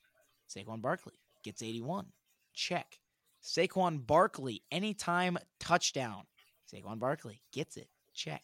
[0.48, 2.12] Saquon Barkley gets 81.
[2.54, 2.98] Check.
[3.42, 6.24] Saquon Barkley, anytime touchdown.
[6.72, 7.88] Saquon Barkley gets it.
[8.14, 8.42] Check.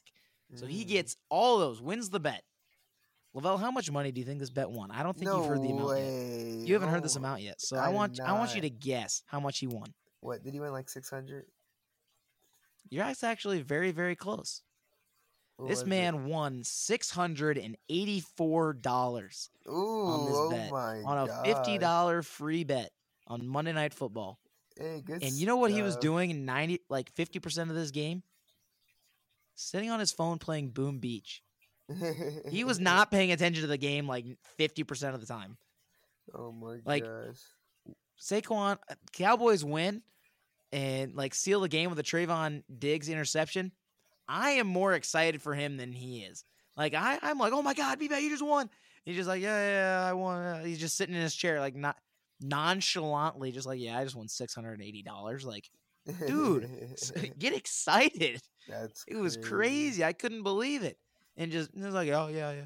[0.54, 0.88] So he Mm.
[0.88, 2.42] gets all those, wins the bet.
[3.34, 4.90] Lavelle, how much money do you think this bet won?
[4.90, 6.66] I don't think no you've heard the amount yet.
[6.66, 8.70] You haven't heard this Oh, amount yet, so I I, want I want you to
[8.70, 9.94] guess how much he won.
[10.20, 10.72] What did he win?
[10.72, 11.46] Like six hundred?
[12.90, 14.62] You're actually very very close.
[15.66, 21.28] This man won six hundred and eighty four dollars on this oh bet, my on
[21.28, 22.90] a fifty dollar free bet
[23.26, 24.38] on Monday Night Football.
[24.78, 27.76] Hey, good And you know what he was doing in ninety like fifty percent of
[27.76, 28.22] this game?
[29.54, 31.42] Sitting on his phone playing Boom Beach.
[32.50, 34.24] He was not paying attention to the game like
[34.56, 35.56] fifty percent of the time.
[36.34, 37.94] Oh my like, gosh.
[38.20, 38.78] Saquon
[39.12, 40.02] Cowboys win
[40.72, 43.72] and like seal the game with a Trevon Diggs interception.
[44.28, 46.44] I am more excited for him than he is.
[46.76, 48.68] Like I, I'm like, oh my god, B-Bat, you just won.
[49.04, 49.70] He's just like, yeah,
[50.02, 50.44] yeah, I won.
[50.44, 51.96] Uh, He's just sitting in his chair, like not
[52.40, 55.44] nonchalantly, just like, yeah, I just won six hundred and eighty dollars.
[55.44, 55.68] Like,
[56.26, 56.68] dude,
[57.38, 58.40] get excited.
[58.68, 60.04] That's It was crazy.
[60.04, 60.98] I couldn't believe it.
[61.36, 62.62] And just it was like, oh yeah, yeah,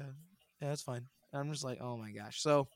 [0.61, 1.05] yeah, that's fine.
[1.31, 2.41] And I'm just like, oh my gosh.
[2.41, 2.67] So,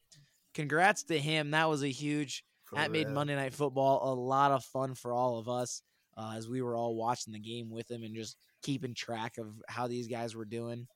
[0.53, 1.51] congrats to him.
[1.51, 3.10] That was a huge For that made.
[3.10, 5.81] Monday Night Football a lot of fun for all of us
[6.17, 9.47] uh, as we were all watching the game with him and just keeping track of
[9.67, 10.88] how these guys were doing.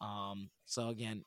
[0.00, 1.24] Um, so again,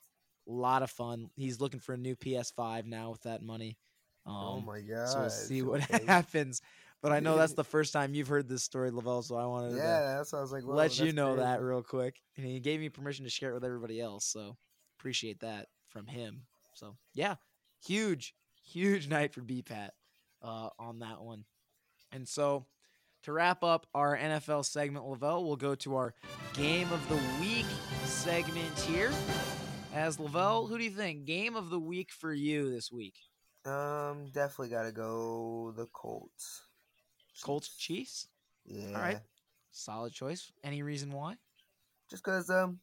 [0.47, 1.27] a lot of fun.
[1.35, 3.77] He's looking for a new PS5 now with that money.
[4.25, 5.09] Um, oh my god.
[5.09, 6.61] so we'll see what happens.
[7.01, 9.21] But I know that's the first time you've heard this story, Lavelle.
[9.21, 11.83] So I wanted to Yeah, that's why I was like, let you know that real
[11.83, 12.15] quick.
[12.37, 14.25] And he gave me permission to share it with everybody else.
[14.25, 14.57] So
[14.99, 16.43] appreciate that from him.
[16.73, 17.35] So yeah,
[17.85, 18.33] huge,
[18.63, 19.89] huge night for BPAT
[20.41, 21.45] uh, on that one.
[22.11, 22.65] And so
[23.23, 26.13] to wrap up our NFL segment, Lavelle, we'll go to our
[26.53, 27.65] game of the week
[28.05, 29.11] segment here.
[29.93, 33.15] As Lavelle, who do you think game of the week for you this week?
[33.65, 36.61] Um, definitely gotta go the Colts.
[37.43, 38.27] Colts Chiefs.
[38.65, 38.95] Yeah.
[38.95, 39.19] All right,
[39.71, 40.51] solid choice.
[40.63, 41.35] Any reason why?
[42.09, 42.79] Just cause um,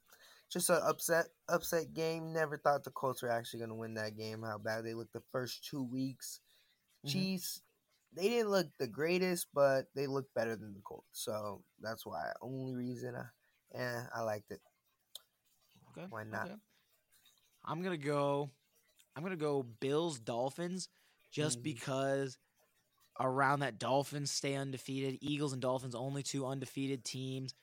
[0.51, 2.33] just an upset upset game.
[2.33, 4.43] Never thought the Colts were actually gonna win that game.
[4.43, 6.41] How bad they looked the first two weeks.
[7.05, 7.11] Mhm.
[7.11, 7.63] Chiefs,
[8.13, 11.07] they didn't look the greatest, but they looked better than the Colts.
[11.13, 13.25] So that's why only reason I,
[13.75, 14.61] yeah, I liked it.
[15.91, 16.07] Okay.
[16.11, 16.47] Why not?
[16.47, 16.57] okay.
[17.65, 18.51] I'm gonna go.
[19.17, 20.89] I'm gonna go Bills Dolphins,
[21.31, 21.63] just Mhm.
[21.63, 22.39] because
[23.21, 25.19] around that Dolphins stay undefeated.
[25.21, 27.55] Eagles and Dolphins only two undefeated teams.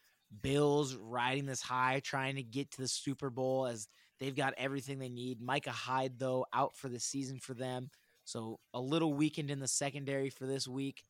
[0.41, 3.87] Bills riding this high, trying to get to the Super Bowl as
[4.19, 5.41] they've got everything they need.
[5.41, 7.89] Micah Hyde though out for the season for them,
[8.25, 11.03] so a little weakened in the secondary for this week.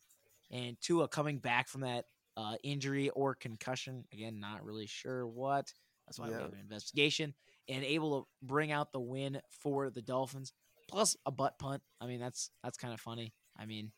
[0.51, 2.05] And Tua coming back from that
[2.37, 5.73] uh, injury or concussion again, not really sure what.
[6.07, 6.43] That's why we Yeah.
[6.43, 7.35] have an investigation
[7.69, 10.51] and able to bring out the win for the Dolphins.
[10.89, 11.83] Plus a butt punt.
[12.01, 13.33] I mean, that's that's kind of funny.
[13.57, 13.91] I mean,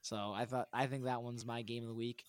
[0.00, 2.24] so I thought I think that one's my game of the week.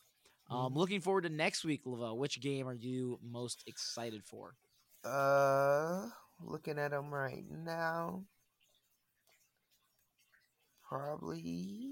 [0.49, 2.17] Um, looking forward to next week, Lavelle.
[2.17, 4.55] Which game are you most excited for?
[5.03, 6.07] Uh,
[6.41, 8.23] looking at them right now,
[10.87, 11.91] probably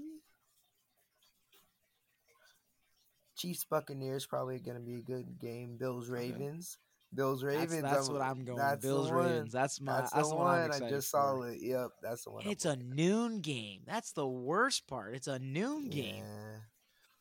[3.36, 5.76] Chiefs Buccaneers probably gonna be a good game.
[5.76, 6.78] Bills Ravens,
[7.14, 7.82] Bills Ravens.
[7.82, 8.58] that's what I'm going.
[8.58, 9.10] that's Bills.
[9.10, 9.52] Ravens.
[9.52, 10.00] That's my.
[10.00, 10.82] That's, That's, the one I'm one.
[10.82, 11.16] I just for.
[11.16, 11.58] saw it.
[11.60, 12.44] Yep, that's the one.
[12.44, 13.82] I'm It's a looking noon game.
[13.86, 15.14] That's the worst part.
[15.14, 16.24] It's a noon game.
[16.24, 16.58] Yeah.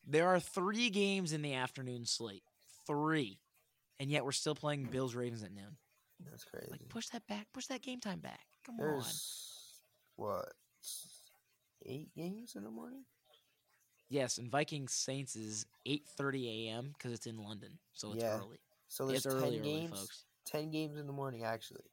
[0.08, 2.44] There are three games in the afternoon slate.
[2.86, 3.40] Three.
[4.00, 5.78] And yet we're still playing Bills Ravens at noon.
[6.30, 6.68] That's crazy.
[6.70, 7.48] Like push that back.
[7.54, 8.46] Push that game time back.
[8.66, 9.04] Come on.
[10.18, 10.54] What
[11.86, 13.04] eight games in the morning?
[14.10, 16.92] Yes, and Vikings Saints is 8:30 a.m.
[16.94, 18.38] because it's in London, so it's Yeah.
[18.38, 18.60] early.
[18.96, 20.00] So there's It's early, ten early, games.
[20.00, 20.26] folks.
[20.46, 21.84] Ten games in the morning, actually.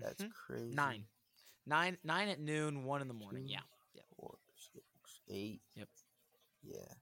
[0.00, 0.30] That's Mhm.
[0.32, 0.72] crazy.
[0.76, 1.08] nine,
[1.66, 3.44] nine, nine at noon, one in the morning.
[3.44, 3.52] Two.
[3.54, 3.62] Yeah.
[4.16, 5.60] four, six, eight.
[5.74, 5.88] Yep.
[6.62, 6.94] Yeah.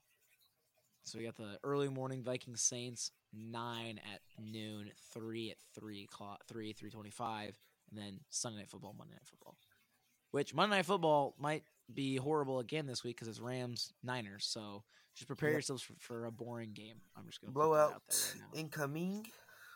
[1.04, 6.46] So we got the early morning Vikings Saints nine at noon, three at three o'clock,
[6.46, 7.58] three three twenty five,
[7.90, 9.58] and then Sunday night football, Monday night football.
[10.30, 14.46] Which Monday night football might be horrible again this week because it's Rams Niners.
[14.46, 14.84] So
[15.16, 15.54] just prepare Yep.
[15.56, 17.00] yourselves for, for a boring game.
[17.16, 18.58] I'm just gonna Blowout out there right now.
[18.60, 19.26] incoming.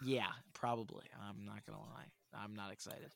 [0.04, 1.06] Yeah, probably.
[1.20, 2.06] I'm not gonna lie.
[2.34, 3.10] I'm not excited.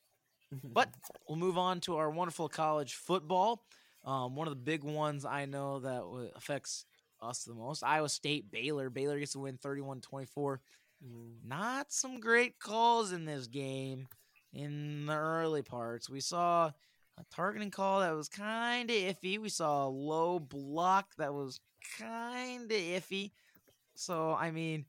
[0.63, 0.89] But
[1.27, 3.63] we'll move on to our wonderful college football.
[4.05, 6.85] Um, one of the big ones I know that w- affects
[7.21, 8.89] us the most Iowa State Baylor.
[8.91, 10.61] Baylor gets to win 31 24.
[11.05, 11.33] Mm.
[11.43, 14.07] not some great calls in this game
[14.53, 16.09] in the early parts.
[16.09, 16.71] We saw
[17.17, 19.37] a targeting call that was kind of iffy.
[19.39, 21.59] We saw a low block that was
[21.99, 23.31] kind of iffy.
[23.95, 24.85] So, I mean,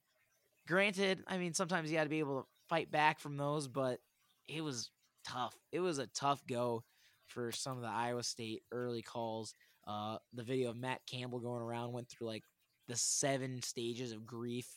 [0.67, 4.01] granted, I mean, sometimes you got to be able to fight back from those, but
[4.49, 4.91] it was
[5.27, 5.55] tough.
[5.73, 6.85] It was a tough go
[7.27, 9.55] for some of the Iowa State early calls.
[9.87, 12.43] Uh, the video of Matt Campbell going around went through like
[12.89, 14.69] the seven stages of grief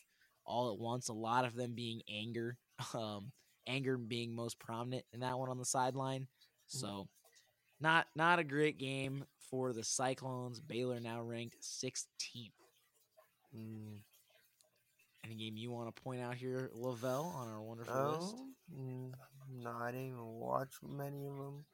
[0.45, 1.09] all at once.
[1.09, 2.57] A lot of them being anger,
[2.93, 3.31] um,
[3.67, 6.27] anger being most prominent in that one on the sideline.
[6.67, 7.07] So,
[7.81, 10.59] not not a great game for the Cyclones.
[10.59, 12.51] Baylor now ranked 16th.
[13.55, 13.99] Mm.
[15.25, 18.35] Any game you want to point out here, Lavelle, on our wonderful list?
[18.37, 18.47] Oh,
[18.79, 19.11] mm,
[19.51, 21.65] no, I didn't even watch many of them.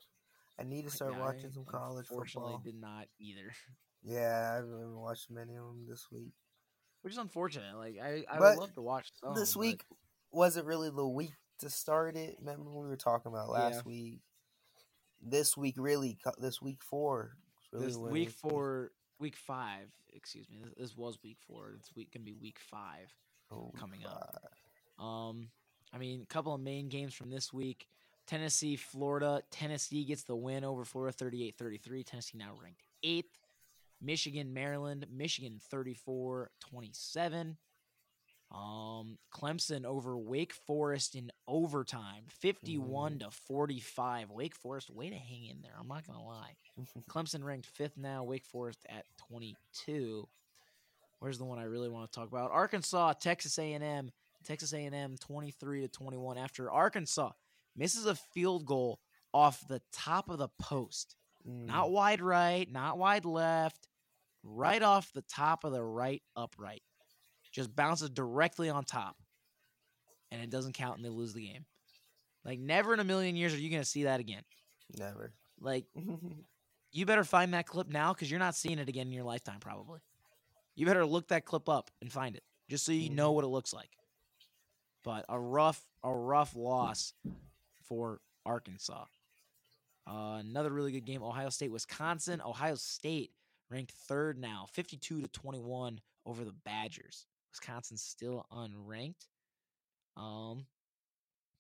[0.60, 2.72] I need to start Yeah, watching some college Unfortunately, football.
[2.72, 3.52] did not either,
[4.04, 6.32] Yeah, I haven't even watched many of them this week.
[7.02, 7.76] which is unfortunate.
[7.76, 9.84] Like I, I But would love to watch some this but week
[10.32, 12.38] wasn't really the week to start it.
[12.39, 13.82] Remember we were talking about last Yeah.
[13.86, 14.20] week.
[15.21, 17.38] This week, really, this week four.
[17.71, 19.88] Really this week four, week five.
[20.13, 20.58] Excuse me.
[20.63, 21.73] This, this was week four.
[21.80, 23.13] It's week gonna be week five.
[23.51, 24.51] oh, coming up.
[25.04, 25.49] Um,
[25.93, 27.88] I mean, a couple of main games from this week.
[28.28, 29.41] Tennessee, Florida.
[29.51, 32.04] Tennessee gets the win over Florida 38 33.
[32.04, 33.39] Tennessee now ranked eighth.
[34.01, 35.06] Michigan, Maryland.
[35.12, 37.58] Michigan 34 27.
[38.56, 44.32] Um, Clemson over Wake Forest in overtime, 51 to 45.
[44.32, 45.74] Wake Forest, way to hang in there.
[45.78, 46.56] I'm not going to lie.
[47.10, 48.24] Clemson ranked fifth now.
[48.24, 50.28] Wake Forest at 22.
[51.20, 52.52] Where's the one I really want to talk about?
[52.52, 54.12] Arkansas, Texas A&M.
[54.46, 57.32] Texas A&M 23 to 21 after Arkansas
[57.76, 59.00] misses a field goal
[59.34, 61.15] off the top of the post.
[61.50, 63.88] Mm, Not wide right, not wide left,
[64.44, 66.84] right off the top of the right upright.
[67.56, 69.15] Just bounces directly on top.
[70.30, 71.65] And it doesn't count and they lose the game.
[72.44, 74.44] Like never in a million years are you going to see that again.
[75.00, 75.32] never.
[75.62, 75.86] Like
[76.91, 79.62] you better find that clip now cuz you're not seeing it again in your lifetime
[79.62, 80.02] probably.
[80.76, 83.48] You better look that clip up and find it just so you know what it
[83.48, 83.98] looks like.
[85.06, 87.13] But a rough a rough loss
[87.84, 89.06] for Arkansas.
[90.06, 92.41] Uh, another really good game, Ohio State, Wisconsin.
[92.41, 93.32] Ohio State
[93.70, 97.26] ranked third now, 52 to 21 over the Badgers.
[97.60, 99.28] Wisconsin's still unranked.
[100.18, 100.65] Um,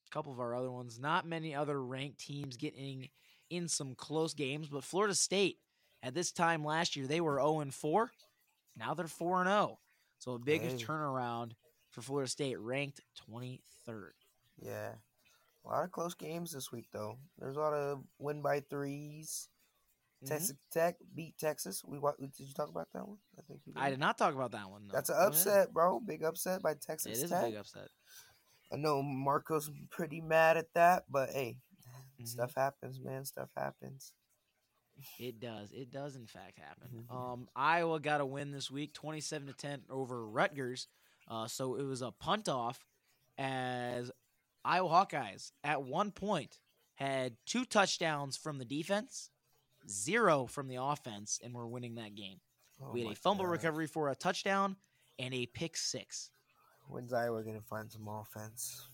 [0.07, 3.09] a couple of our other ones, not many other ranked teams getting
[3.49, 5.57] in some close games, but Florida State
[6.03, 8.11] at this time last year they were 0 and 4.
[8.77, 9.79] Now they're 4 and 0.
[10.19, 10.75] So a big Hey.
[10.77, 11.53] turnaround
[11.91, 14.11] for Florida State, ranked 23rd.
[14.61, 14.95] Yeah.
[15.63, 17.17] A lot of close games this week, though.
[17.39, 19.47] There's a lot of win by 3s
[20.25, 21.83] Texas Tech beat Texas.
[21.85, 23.17] We Did you talk about that one?
[23.37, 23.73] I think did.
[23.77, 24.87] I did not talk about that one.
[24.87, 24.93] No.
[24.93, 25.99] That's an upset, bro.
[25.99, 27.43] Big upset by Texas It is Tech.
[27.43, 27.89] a big upset.
[28.71, 31.57] I know Marco's pretty mad at that, but hey,
[32.19, 32.27] Mhm.
[32.27, 33.25] stuff happens, man.
[33.25, 34.13] Stuff happens.
[35.19, 35.71] It does.
[35.73, 37.05] It does in fact happen.
[37.09, 37.13] Mhm.
[37.13, 40.87] Um, Iowa got a win this week, twenty-seven to ten over Rutgers.
[41.27, 42.85] Uh, so it was a punt off
[43.37, 44.11] as
[44.63, 46.59] Iowa Hawkeyes at one point
[46.95, 49.29] had two touchdowns from the defense,
[49.89, 52.39] zero from the offense, and we're winning that game.
[52.81, 53.51] Oh we had a fumble God.
[53.51, 54.75] recovery for a touchdown
[55.19, 56.31] and a pick six.
[56.87, 58.87] When's Iowa gonna find some offense?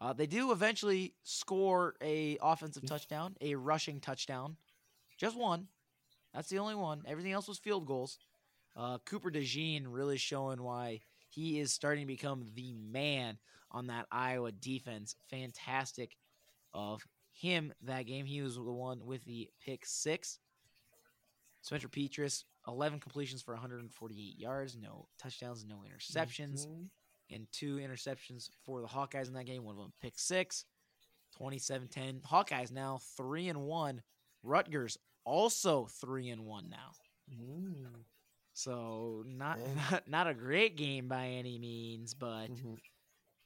[0.00, 4.56] Uh, they do eventually score a offensive touchdown, a rushing touchdown,
[5.18, 5.68] just one.
[6.34, 7.02] That's the only one.
[7.06, 8.18] Everything else was field goals.
[8.76, 13.38] Uh, Cooper DeJean really showing why he is starting to become the man
[13.70, 15.16] on that Iowa defense.
[15.28, 16.16] Fantastic
[16.72, 17.02] of
[17.40, 18.26] him that game.
[18.26, 20.38] He was the one with the pick six.
[21.62, 26.88] Spencer Petras, 11 completions for 148 yards, no touchdowns, no interceptions Mhm.
[27.30, 29.62] and two interceptions for the Hawkeyes in that game.
[29.64, 30.64] One of them pick six.
[31.38, 32.20] 27-10.
[32.22, 34.02] Hawkeyes now three and one.
[34.42, 36.92] Rutgers also three and one now.
[37.30, 38.04] Mm.
[38.52, 39.74] So not Yeah.
[40.02, 42.78] not, not a great game by any means, but Mhm.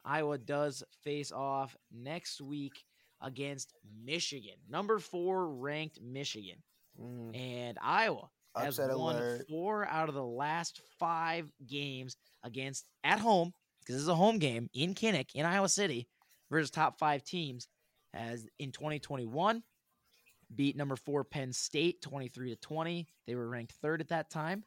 [0.05, 2.85] Iowa does face off next week
[3.25, 3.73] against
[4.05, 6.63] Michigan, number four ranked Michigan,
[7.01, 7.35] Mm.
[7.37, 9.49] and Iowa has Upset won alert.
[9.49, 14.39] four out of the last five games against at home because this is a home
[14.39, 16.07] game in Kinnick in Iowa City
[16.51, 17.67] versus top five teams.
[18.13, 19.65] As in 2021,
[20.55, 23.09] beat number four Penn State 23 to 20.
[23.27, 24.63] They were ranked third at that time.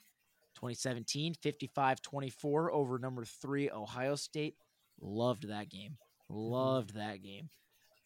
[0.55, 4.55] 2017, 55 24 over number three Ohio State.
[4.99, 5.97] Loved that game.
[6.29, 7.49] Loved that game.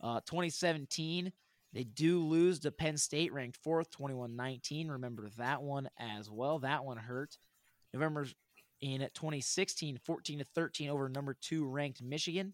[0.02, 1.32] Uh, 2017,
[1.74, 4.90] they do lose to Penn State, ranked fourth, 21 19.
[4.90, 6.60] Remember that one as well.
[6.60, 7.38] That one hurt.
[7.94, 8.28] November
[8.82, 12.54] In 2016, 14 to 13 over number two ranked Michigan,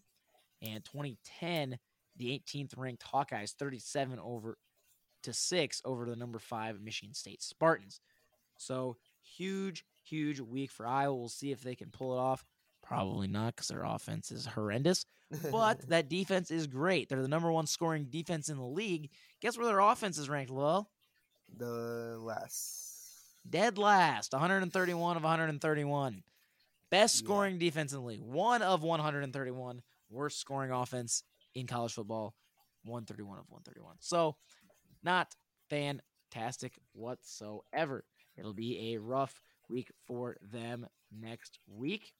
[0.62, 1.78] and 2010,
[2.16, 4.58] the 18th ranked Hawkeyes, 37 over
[5.22, 8.00] to six over the number five Michigan State Spartans.
[8.56, 11.14] So huge, huge week for Iowa.
[11.14, 12.44] We'll see if they can pull it off.
[12.88, 15.04] Probably not because their offense is horrendous,
[15.52, 17.08] but that defense is great.
[17.10, 19.10] They're the number one scoring defense in the league.
[19.42, 20.88] Guess where their offense is ranked, Lavelle?
[21.54, 22.94] the last.
[23.48, 26.22] Dead last, 131 of 131.
[26.90, 27.24] Best Yeah.
[27.26, 28.20] scoring defense in the league.
[28.22, 29.82] One of 131.
[30.10, 31.22] Worst scoring offense
[31.54, 32.34] in college football.
[32.84, 33.96] 131 of 131.
[34.00, 34.36] So,
[35.02, 35.34] not
[35.68, 38.04] fantastic whatsoever.
[38.36, 42.12] It'll be a rough week for them next week.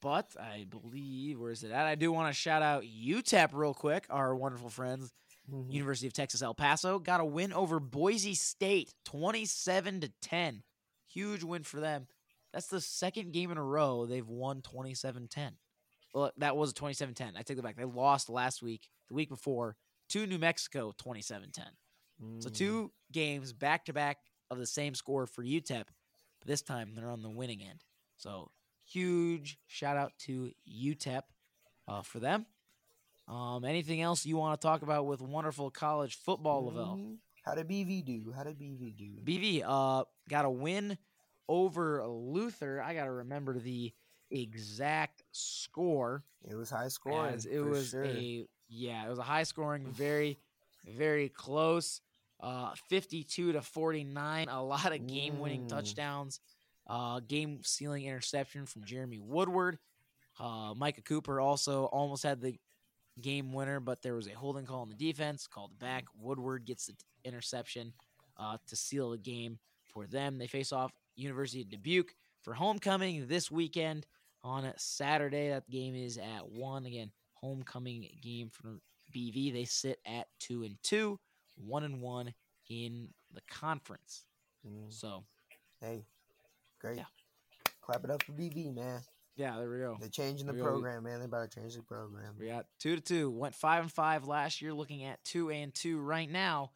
[0.00, 1.86] But I believe, where is it at?
[1.86, 5.12] I do want to shout out UTEP real quick, our wonderful friends
[5.50, 5.72] Mhm.
[5.72, 10.62] University of Texas El Paso got a win over Boise State 27 to 10.
[11.06, 12.06] Huge win for them.
[12.52, 15.58] That's the second game in a row they've won 27-10.
[16.14, 17.36] Well, that was 27-10.
[17.36, 17.76] I take it back.
[17.76, 19.76] They lost last week, the week before,
[20.10, 21.76] to New Mexico 27-10.
[22.40, 22.54] So Mm.
[22.54, 24.18] two games back to back
[24.50, 25.86] of the same score for UTEP,
[26.40, 27.84] but this time they're on the winning end.
[28.16, 28.50] So
[28.92, 31.22] huge shout out to UTEP
[31.88, 32.46] uh, for them.
[33.28, 36.96] Um, anything else you want to talk about with wonderful college football, Lavelle?
[36.96, 37.16] Mhm.
[37.44, 38.32] How did BV do?
[38.32, 39.12] How did BV do?
[39.24, 40.98] BV uh, got a win
[41.48, 42.82] over Luther.
[42.82, 43.92] I got to remember the
[44.30, 46.22] exact score.
[46.48, 47.40] It was high scoring.
[47.50, 48.04] it was sure.
[48.04, 50.38] a yeah, it was a high scoring, very
[50.86, 52.00] very close.
[52.40, 55.68] Uh, 52 to 49, a lot of game winning Mm.
[55.68, 56.40] touchdowns.
[56.86, 59.78] Uh, game sealing interception from Jeremy Woodward.
[60.38, 62.56] Uh, Micah Cooper also almost had the
[63.20, 66.04] game winner, but there was a holding call on the defense called back.
[66.18, 67.92] Woodward gets the interception
[68.38, 70.38] uh, to seal the game for them.
[70.38, 74.06] They face off University of Dubuque for homecoming this weekend
[74.42, 75.50] on Saturday.
[75.50, 76.86] That game is at one.
[76.86, 78.78] Again, homecoming game for
[79.14, 79.52] BV.
[79.52, 81.18] They sit at two and two,
[81.56, 82.32] one and one
[82.68, 84.24] in the conference.
[84.66, 84.92] Mm.
[84.92, 85.24] So
[85.80, 86.04] Hey,
[86.80, 86.96] great.
[86.96, 87.04] Yeah.
[87.82, 89.00] Clap it up for BV, man.
[89.36, 89.96] yeah, there we go.
[89.98, 91.18] They're changing the program, man.
[91.18, 92.34] They're about to change the program.
[92.38, 93.30] We got two to two.
[93.30, 94.72] Went five and five last year.
[94.72, 96.72] Looking at two and two right now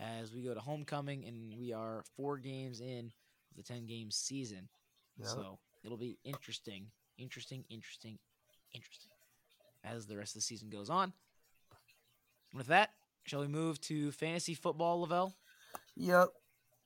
[0.00, 3.12] as we go to homecoming, and we are four games in
[3.50, 4.68] of the ten game season.
[5.18, 5.28] Yep.
[5.28, 6.86] So it'll be interesting,
[7.18, 8.18] interesting, interesting,
[8.72, 9.12] interesting
[9.84, 11.12] as the rest of the season goes on.
[12.54, 12.90] With that,
[13.24, 15.34] shall we move to fantasy football, Lavelle?
[15.96, 16.28] Yep.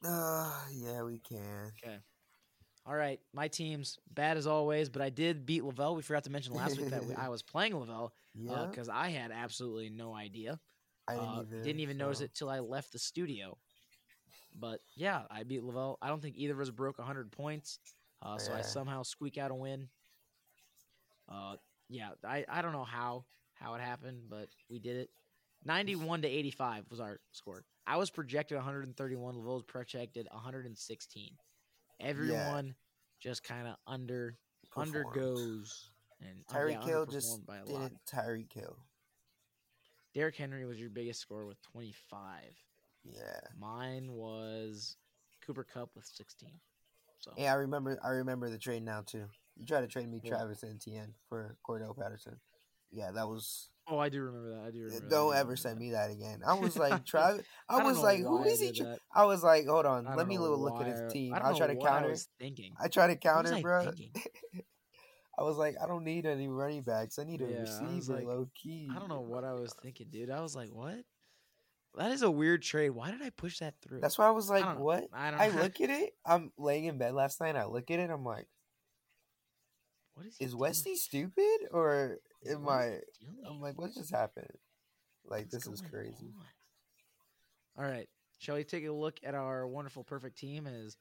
[0.04, 1.72] Uh, yeah, we can.
[2.85, 5.95] All right, my team's bad as always, but I did beat Lavelle.
[5.95, 8.66] We forgot to mention last week that I was playing Lavelle Yeah.
[8.68, 10.59] because I had absolutely no idea.
[11.07, 11.62] I didn't Uh, even.
[11.62, 13.57] didn't even notice it till I left the studio.
[14.55, 15.97] But yeah, I beat Lavelle.
[16.03, 17.78] I don't think either of us broke 100 points.
[18.20, 19.89] Uh, so I somehow squeak out a win.
[21.28, 21.57] Uh,
[21.89, 23.24] yeah, I, I don't know how
[23.55, 25.11] how it happened, but we did it.
[25.64, 27.64] 91 to 85 was our score.
[27.87, 29.37] I was projected 131.
[29.39, 31.30] Lavelle was projected 116.
[32.03, 32.74] Everyone
[33.20, 34.36] just kind of under
[34.70, 34.96] Performed.
[34.96, 35.90] undergoes
[36.20, 38.76] and uh, Tyreek yeah, Hill just by a didn't Tyreek Hill.
[40.14, 42.42] Derrick Henry was your biggest score with 25.
[43.05, 43.40] Yeah.
[43.59, 44.96] Mine was
[45.44, 46.50] Cooper Kupp with 16.
[47.18, 47.98] So Yeah, I remember.
[48.05, 49.24] I remember the trade now too.
[49.57, 50.30] You tried to trade me Yeah.
[50.30, 52.38] Travis Etienne for Cordarrelle Patterson.
[52.93, 53.70] Yeah, that was.
[53.88, 54.66] oh, I do remember that.
[54.66, 55.07] I do eh, remember.
[55.07, 56.43] I Don't do ever send me that again.
[56.47, 57.45] I was like, Travis.
[57.68, 58.72] I, don't was like, who I is he?
[58.72, 61.34] tra- I was like, hold on, let me look at his team.
[61.34, 62.09] I I'll try to counter.
[62.09, 62.74] I was thinking.
[62.80, 63.90] I try to counter, I bro.
[65.38, 67.18] I was like, I don't need any running backs.
[67.18, 68.90] I need a Yeah, receiver, like, low key.
[68.95, 70.30] I don't know what I was thinking, dude.
[70.30, 70.99] I was like, what?
[71.97, 72.90] That is a weird trade.
[72.90, 74.01] Why did I push that through?
[74.01, 75.09] That's why I was like, don't what?
[75.12, 76.14] I I look at it.
[76.24, 77.57] I'm laying in bed last night.
[77.57, 78.11] I look at it.
[78.11, 78.47] I'm like,
[80.14, 80.61] what is is doing?
[80.61, 82.86] Wesley stupid or Is- am what I?
[82.88, 83.38] is he doing?
[83.47, 84.51] I'm like, what just happened?
[85.24, 86.32] Like, What's this is crazy.
[87.76, 87.84] on?
[87.84, 88.09] All right.
[88.38, 90.66] Shall we take a look at our wonderful perfect team?
[90.66, 90.97] As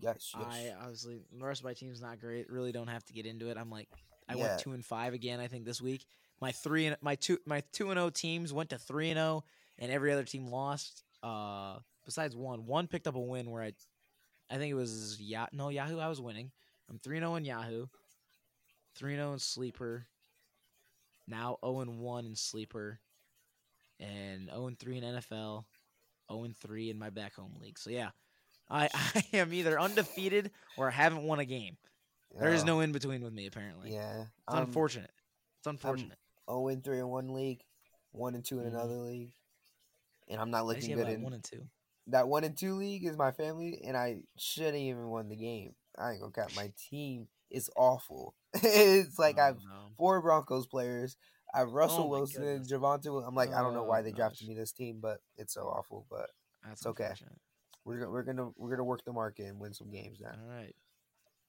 [0.00, 0.46] Yes, yes.
[0.50, 2.50] I obviously the rest of my team's not great.
[2.50, 3.56] Really don't have to get into it.
[3.56, 3.88] I'm like
[4.28, 4.48] I Yeah.
[4.48, 5.38] went two and five again.
[5.38, 6.04] I think this week
[6.40, 9.44] my three and my two my two and zero teams went to three and zero,
[9.78, 11.04] and every other team lost.
[11.22, 13.72] Uh, besides one, one picked up a win where I,
[14.50, 15.98] I think it was yeah no Yahoo.
[16.00, 16.50] I was winning.
[16.90, 17.86] I'm three and zero in Yahoo,
[18.96, 20.06] three and zero in sleeper.
[21.26, 23.00] Now zero and one in sleeper,
[24.00, 25.64] and zero and three in NFL,
[26.30, 27.78] zero and three in my back home league.
[27.78, 28.10] So yeah.
[28.70, 31.76] I, I am either undefeated or I haven't won a game.
[32.38, 33.92] There is Oh, no in between with me, apparently.
[33.92, 34.22] Yeah.
[34.22, 35.10] It's I'm unfortunate.
[35.60, 36.18] It's unfortunate.
[36.50, 37.62] 0 and 3 in one league,
[38.12, 38.68] 1 and 2 in Mhm.
[38.68, 39.32] another league.
[40.28, 41.68] And I'm not looking good in one and two.
[42.06, 45.74] that 1 and 2 league is my family and I shouldn't even won the game.
[45.98, 46.50] I ain't gonna cap.
[46.56, 48.34] My team is awful.
[48.54, 49.90] it's like Oh, I've no.
[49.96, 51.16] four Broncos players.
[51.54, 53.26] I have oh Russell Oh Wilson and Javonte.
[53.26, 55.62] I'm like, I don't know Oh, why they drafted me this team, but it's so
[55.62, 56.06] awful.
[56.10, 56.30] But
[56.64, 57.12] That's it's okay.
[57.84, 60.30] we're gonna we're gonna we're gonna work the market and win some games now.
[60.32, 60.74] All right.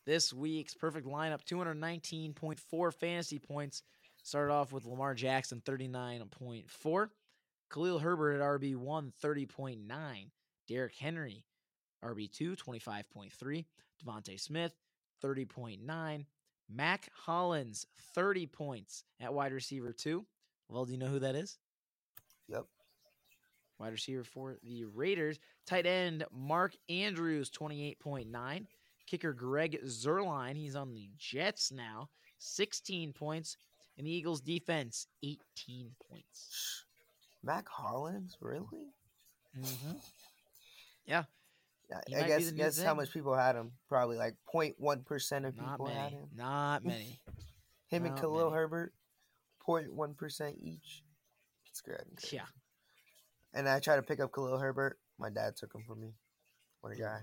[0.06, 3.82] This week's perfect lineup 219.4 fantasy points.
[4.24, 7.10] Started off with Lamar Jackson 39.4.
[7.74, 10.30] Khalil Herbert at RB1 30.9.
[10.68, 11.44] Derrick Henry
[12.04, 13.66] RB2 25.3.
[14.06, 14.74] DeVonta Smith
[15.26, 16.26] 30.9.
[16.70, 20.26] Mack Hollins 30 points at wide receiver 2.
[20.70, 21.58] Well, do you know who that is?
[22.48, 22.66] Yep.
[23.80, 25.40] Wide receiver for the Raiders.
[25.66, 28.66] Tight end Mark Andrews, 28.9.
[29.08, 32.10] Kicker Greg Zuerlein, he's on the Jets now,
[32.40, 33.58] 16 points.
[33.98, 36.86] And the Eagles defense, 18 points.
[37.44, 38.92] Mack Hollins, really?
[39.58, 39.98] Mm-hmm.
[41.06, 41.24] Yeah,
[42.08, 43.72] He I guess guess how much people had him.
[43.90, 46.28] Probably like 0.1 percent of Not people had him.
[46.36, 47.20] Not many.
[47.88, 48.56] Him and Khalil many.
[48.56, 48.94] Herbert,
[49.68, 51.04] 0.1 percent each.
[51.70, 52.06] It's good.
[52.32, 52.46] Yeah.
[53.54, 54.98] And I tried to pick up Khalil Herbert.
[55.20, 56.14] My dad took him from me.
[56.82, 57.20] What a guy.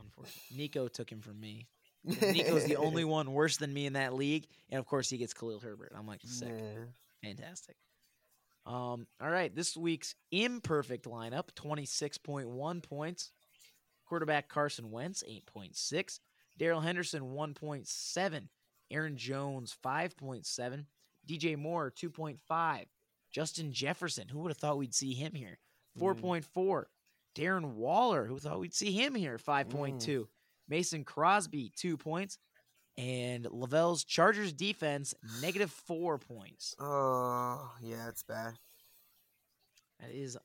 [0.00, 0.56] Unfortunately.
[0.56, 1.68] Nico took him from me.
[2.04, 4.46] Nico's the only one worse than me in that league.
[4.70, 5.92] And of course, he gets Khalil Herbert.
[5.96, 6.48] I'm like, sick.
[6.48, 6.84] Yeah.
[7.22, 7.76] Fantastic.
[8.66, 13.32] Um, all right, this week's imperfect lineup 26.1 points.
[14.10, 16.18] Quarterback Carson Wentz, 8.6.
[16.58, 18.48] Darrell Henderson, 1.7.
[18.90, 20.84] Aaron Jones, 5.7.
[21.28, 22.86] DJ Moore, 2.5.
[23.30, 25.60] Justin Jefferson, who would have thought we'd see him here?
[25.96, 26.20] Mm.
[26.20, 26.84] 4.4.
[27.36, 29.38] Darren Waller, who thought we'd see him here?
[29.38, 30.00] 5.2.
[30.00, 30.26] Mm.
[30.68, 32.36] Mason Crosby, two points.
[32.98, 36.74] And Lavelle's Chargers defense, negative four points.
[36.80, 38.54] Oh, yeah, it's bad.
[40.00, 40.36] That is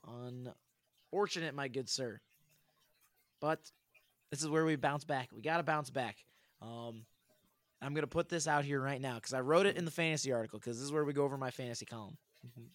[1.12, 2.22] unfortunate, my good sir.
[3.42, 3.60] But
[4.32, 5.30] this is where we bounce back.
[5.34, 6.18] We got to bounce back.
[6.62, 7.06] Um,
[7.82, 9.92] I'm going to put this out here right now because I wrote it in the
[9.92, 12.18] fantasy article because this is where we go over my fantasy column.
[12.46, 12.66] Mhm.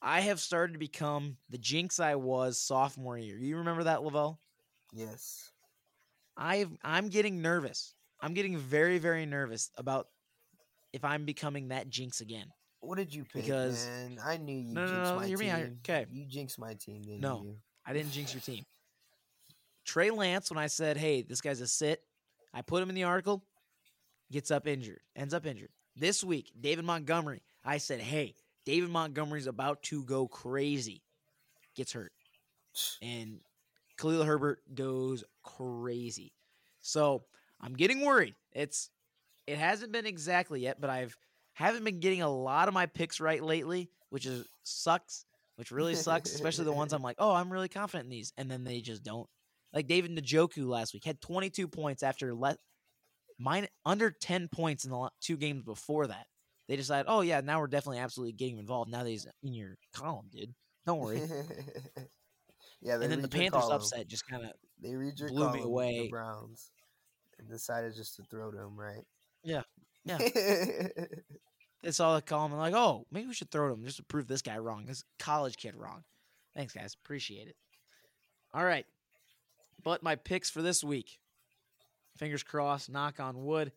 [0.00, 3.36] I have started to become the jinx I was sophomore year.
[3.38, 4.38] You remember that, Lavelle?
[4.92, 5.50] Yes.
[6.36, 7.94] I've I'm getting nervous.
[8.20, 10.08] I'm getting very very nervous about
[10.92, 12.46] if I'm becoming that jinx again.
[12.80, 14.18] What did you pick, Because- man?
[14.22, 15.54] I knew you No, no, jinxed no, my hear me team.
[15.54, 15.76] out here.
[15.82, 16.06] 'Kay.
[16.10, 17.42] You jinxed my team, didn't No.
[17.42, 17.60] you?
[17.86, 18.64] I didn't jinx your team.
[19.84, 22.02] Trey Lance, when I said, "Hey, this guy's a sit,"
[22.52, 23.44] I put him in the article.
[24.32, 25.70] Gets up injured, ends up injured.
[25.96, 27.42] This week, David Montgomery.
[27.64, 31.02] I said, "Hey, David Montgomery's about to go crazy."
[31.74, 32.12] Gets hurt,
[33.02, 33.40] and
[33.96, 36.32] Khalil Herbert goes crazy.
[36.80, 37.24] So
[37.60, 38.34] I'm getting worried.
[38.52, 38.90] It's
[39.46, 41.16] it hasn't been exactly yet, but I've
[41.54, 45.24] haven't been getting a lot of my picks right lately, which is sucks.
[45.56, 48.50] Which really sucks, especially the ones I'm like, oh, I'm really confident in these, and
[48.50, 49.28] then they just don't.
[49.74, 52.58] Like David Njoku last week had 22 points after let
[53.38, 56.26] mine under 10 points in the two games before that.
[56.68, 58.90] They decided, oh yeah, now we're definitely absolutely getting involved.
[58.90, 60.54] Now that he's in your column, dude.
[60.86, 61.20] Don't worry.
[62.80, 63.76] yeah, and then the Panthers column.
[63.76, 66.02] upset just kind of They read your blew me away.
[66.02, 66.70] The Browns,
[67.38, 69.04] and decided just to throw to him, right?
[69.42, 69.62] Yeah,
[70.04, 70.18] yeah.
[70.20, 70.88] yeah.
[71.82, 74.04] they saw the column and like, oh, maybe we should throw to him just to
[74.04, 76.04] prove this guy wrong, this college kid wrong.
[76.54, 76.96] Thanks, guys.
[77.04, 77.56] Appreciate it.
[78.54, 78.86] All right.
[79.84, 81.18] But my picks for this week,
[82.16, 83.72] fingers crossed, knock on wood.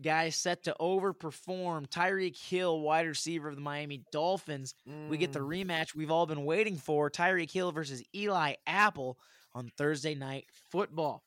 [0.00, 1.86] Guys set to overperform.
[1.88, 4.74] Tyreek Hill, wide receiver of the Miami Dolphins.
[5.08, 5.66] We get the Mm.
[5.66, 9.18] rematch we've all been waiting for Tyreek Hill versus Eli Apple
[9.54, 11.24] on Thursday night football.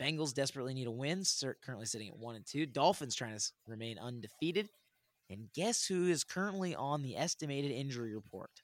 [0.00, 1.24] Bengals desperately need a win,
[1.60, 2.66] currently sitting at 1 and 2.
[2.66, 4.70] Dolphins trying to remain undefeated.
[5.28, 8.62] And guess who is currently on the estimated injury report?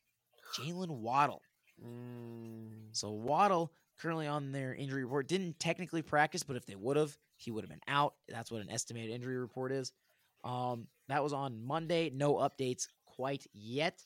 [0.55, 1.42] Jaylen Waddle.
[1.84, 2.97] Mm.
[2.97, 3.72] So Waddle
[4.05, 7.64] currently on their injury report didn't technically practice, but if they would have, he would
[7.64, 8.14] have been out.
[8.28, 9.92] That's what an estimated injury report is.
[10.44, 12.11] Um, that was on Monday.
[12.14, 14.05] No updates quite yet.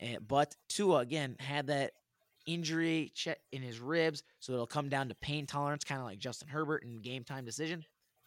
[0.00, 1.92] Eh, but Tua again had that
[2.46, 6.18] injury check in his ribs, so it'll come down to pain tolerance, kind of like
[6.18, 7.84] Justin Herbert and game time decision.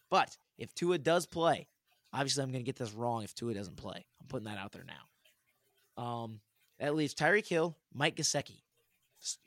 [0.09, 1.67] But if Tua does play,
[2.13, 4.05] obviously I'm going to get this wrong if Tua doesn't play.
[4.19, 6.03] I'm putting that out there now.
[6.03, 6.39] Um,
[6.79, 8.70] that leaves Tyreek Hill, Mike Gesicki, s-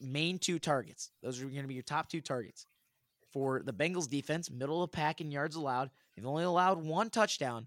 [0.01, 1.11] main two targets.
[1.23, 2.67] Those are going to be your top two targets
[3.33, 4.51] for the Bengals defense.
[4.51, 5.91] Middle of the pack in yards allowed.
[6.15, 7.67] They've only allowed one touchdown.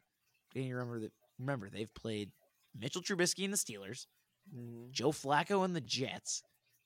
[0.55, 1.11] And you remember that?
[1.39, 2.31] Remember they've played
[2.79, 4.07] Mitchell Trubisky and the Steelers,
[4.55, 4.91] Mhm.
[4.91, 6.41] Joe Flacco and the Jets,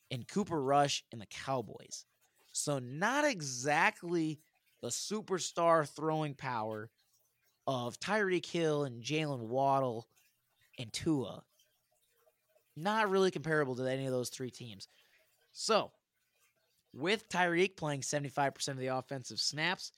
[0.10, 2.06] and Cooper Rush and the Cowboys.
[2.52, 4.42] So not exactly
[4.82, 6.90] the superstar throwing power
[7.68, 10.10] of Tyreek Hill and Jaylen Waddle
[10.78, 11.46] and Tua.
[12.76, 14.88] Not really comparable to any of those three teams.
[15.52, 15.92] So
[16.94, 19.92] with Tyreek playing 75% of the offensive snaps,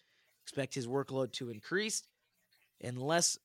[0.44, 2.04] expect his workload to increase.
[2.84, 3.38] Unless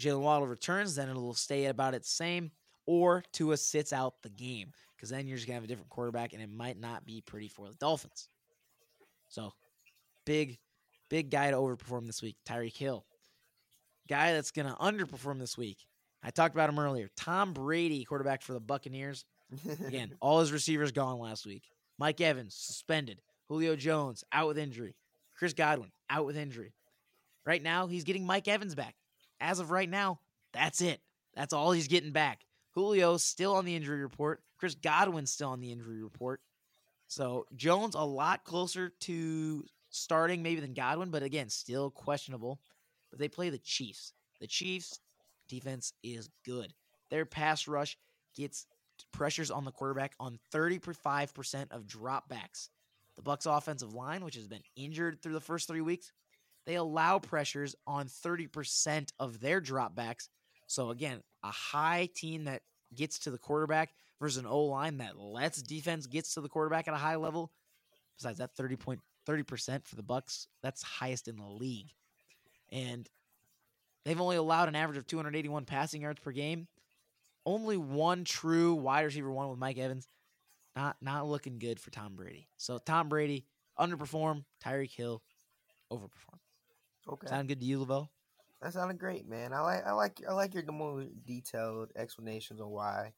[0.00, 2.50] Jaylen Waddle returns, then it'll stay at about its same,
[2.86, 6.32] or Tua sits out the game, because then you're just to have a different quarterback,
[6.32, 8.28] and it might not be pretty for the Dolphins.
[9.28, 9.52] So,
[10.26, 10.58] big,
[11.08, 13.06] big guy to overperform this week, Tyreek Hill.
[14.08, 15.78] Guy that's to underperform this week.
[16.22, 17.08] I talked about him earlier.
[17.16, 19.24] Tom Brady, quarterback for the Buccaneers.
[19.86, 21.62] Again, all his receivers gone last week.
[21.98, 23.20] Mike Evans suspended.
[23.48, 24.94] Julio Jones out with injury.
[25.36, 26.72] Chris Godwin out with injury.
[27.44, 28.94] Right now, he's getting Mike Evans back.
[29.40, 30.20] As of right now,
[30.52, 31.00] that's it.
[31.34, 32.44] That's all he's getting back.
[32.72, 34.42] Julio still on the injury report.
[34.58, 36.40] Chris Godwin still on the injury report.
[37.06, 42.60] So Jones a lot closer to starting maybe than Godwin, but again, still questionable.
[43.10, 44.12] But they play the Chiefs.
[44.40, 45.00] The Chiefs
[45.48, 46.72] defense is good.
[47.10, 47.96] Their pass rush
[48.34, 48.66] gets
[49.12, 52.68] pressures on the quarterback on 35% of dropbacks.
[53.16, 56.12] The Bucs offensive line, which has been injured through the first 3 weeks,
[56.66, 60.28] they allow pressures on 30% of their dropbacks.
[60.66, 62.62] So again, a high team that
[62.94, 63.90] gets to the quarterback
[64.20, 67.52] versus an O line that lets defense gets to the quarterback at a high level.
[68.16, 71.90] Besides that 30 point 30% for the Bucs, that's highest in the league.
[72.70, 73.08] And
[74.04, 76.66] they've only allowed an average of 281 passing yards per game.
[77.46, 80.08] Only one true wide receiver one with Mike Evans.
[80.76, 82.48] Not not looking good for Tom Brady.
[82.56, 83.46] So Tom Brady
[83.78, 85.22] underperform, Tyreek Hill
[85.92, 86.38] overperform.
[87.08, 87.28] Okay.
[87.28, 88.10] Sound good to you, Lavelle?
[88.62, 89.52] That sounded great, man.
[89.52, 93.12] I like I like I like your more detailed explanations on why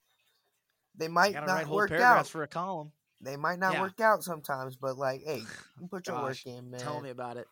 [0.97, 2.27] they might not work out.
[2.27, 2.93] for a column.
[3.21, 3.81] They might not Yeah.
[3.81, 5.43] work out sometimes, but like, hey,
[5.81, 6.81] you put your Gosh, work in, man.
[6.81, 7.47] Tell me about it.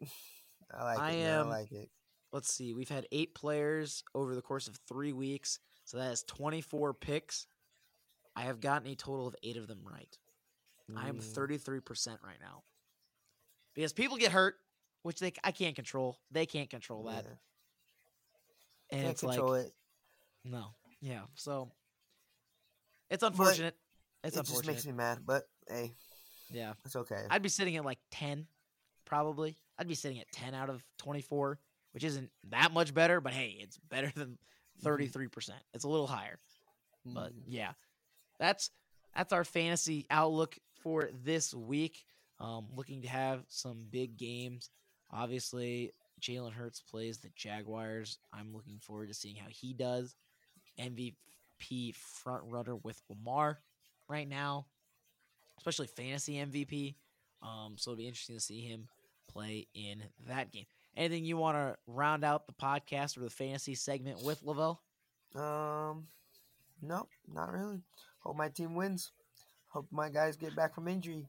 [0.74, 1.18] I like I it.
[1.18, 1.40] Man.
[1.40, 1.90] I like it.
[2.32, 2.74] Let's see.
[2.74, 7.46] We've had eight players over the course of three weeks, so that is 24 picks.
[8.36, 10.18] I have gotten a total of eight of them right.
[10.94, 12.62] I am Mm, 33% right now.
[13.74, 14.56] Because people get hurt,
[15.02, 16.18] which they I can't control.
[16.30, 17.24] They can't control that.
[17.24, 17.30] yeah.
[18.90, 19.72] And Can't it's control like it.
[20.44, 20.66] no.
[21.00, 21.22] Yeah.
[21.36, 21.70] So
[23.08, 23.74] it's unfortunate.
[24.22, 24.72] It's unfortunate.
[24.72, 25.94] it just makes me mad, but hey,
[26.50, 26.74] yeah.
[26.84, 27.24] it's okay.
[27.30, 28.46] I'd be sitting at like 10
[29.06, 29.56] probably.
[29.78, 31.58] I'd be sitting at 10 out of 24,
[31.92, 34.36] which isn't that much better, but hey, it's better than
[34.82, 35.50] 33%.
[35.74, 36.38] It's a little higher.
[37.04, 37.42] But Mhm.
[37.46, 37.72] yeah,
[38.38, 38.70] that's
[39.14, 42.04] that's our fantasy outlook for this week.
[42.38, 44.70] Um, looking to have some big games.
[45.10, 48.18] Obviously, Jalen Hurts plays the Jaguars.
[48.32, 50.14] I'm looking forward to seeing how he does.
[50.78, 53.60] MVP front runner with Lamar
[54.08, 54.66] right now,
[55.56, 56.96] especially fantasy MVP.
[57.42, 58.88] Um, so it'll be interesting to see him
[59.28, 60.66] play in that game.
[60.98, 64.82] Anything you want to round out the podcast or the fantasy segment with, Lavelle?
[65.36, 66.08] Um,
[66.82, 67.82] no, not really.
[68.18, 69.12] Hope my team wins.
[69.68, 71.28] Hope my guys get back from injury.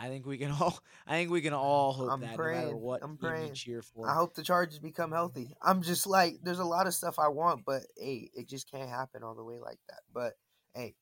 [0.00, 0.78] I think we can all.
[1.06, 3.54] I think we can all hope I'm that, no matter what I'm praying.
[3.54, 4.10] cheer for.
[4.10, 5.48] I hope the Chargers become healthy.
[5.62, 8.90] I'm just like, there's a lot of stuff I want, but hey, it just can't
[8.90, 10.00] happen all the way like that.
[10.12, 10.32] But
[10.74, 10.96] hey,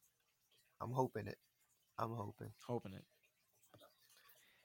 [0.83, 1.39] I'm hoping it.
[1.99, 2.51] I'm hoping.
[2.67, 3.05] Hoping it.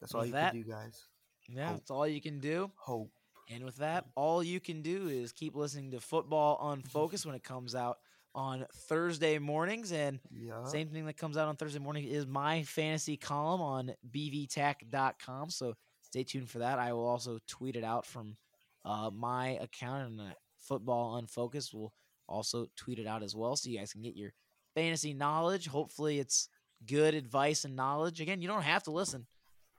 [0.01, 1.05] That's With all you that- can do, guys.
[1.51, 2.71] Yeah, that's all you can do.
[2.77, 3.11] Hope.
[3.49, 7.43] And with that, all you can do is keep listening to Football UNfocused when it
[7.43, 7.97] comes out
[8.35, 9.91] on Thursday mornings.
[9.91, 10.63] And Yeah.
[10.65, 15.49] same thing that comes out on Thursday morning is my fantasy column on bvtac.com.
[15.49, 16.79] So stay tuned for that.
[16.79, 18.37] I will also tweet it out from
[18.85, 21.93] uh, my account, and Football Unfocused will
[22.27, 23.55] also tweet it out as well.
[23.55, 24.33] So you guys can get your
[24.75, 25.67] fantasy knowledge.
[25.67, 26.47] Hopefully, it's
[26.85, 28.21] good advice and knowledge.
[28.21, 29.25] Again, you don't have to listen.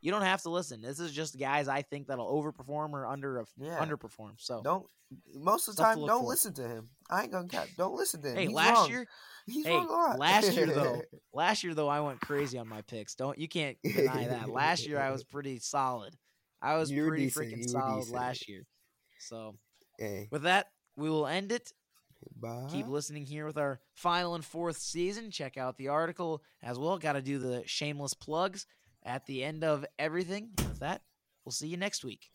[0.01, 0.81] You don't have to listen.
[0.81, 3.79] This is just guys I think that'll overperform or under uh, Yeah.
[3.85, 4.33] underperform.
[4.39, 4.87] So Don't.
[5.35, 6.29] Most of the time, don't for.
[6.29, 6.89] listen to him.
[7.11, 7.67] I ain't gonna cap.
[7.77, 8.37] Don't listen to him.
[8.37, 8.91] hey, He's last wrong.
[8.91, 9.07] year,
[9.47, 10.19] He's hey, wrong a lot.
[10.21, 11.03] last year though,
[11.35, 13.17] last year though, I went crazy on my picks.
[13.17, 14.49] Don't you can't deny that.
[14.49, 16.15] Last year I was pretty solid.
[16.63, 18.15] I was You were pretty decent, freaking you were solid decent.
[18.17, 18.67] last year.
[19.19, 19.57] So
[19.99, 21.73] hey, with that, we will end it.
[22.41, 22.69] bye.
[22.71, 25.33] Keep listening here with our final and fourth season.
[25.33, 26.99] Check out the article as well.
[26.99, 28.65] Got to do the shameless plugs
[29.05, 30.51] at the end of everything.
[30.59, 31.03] With that,
[31.45, 32.31] we'll see you next week.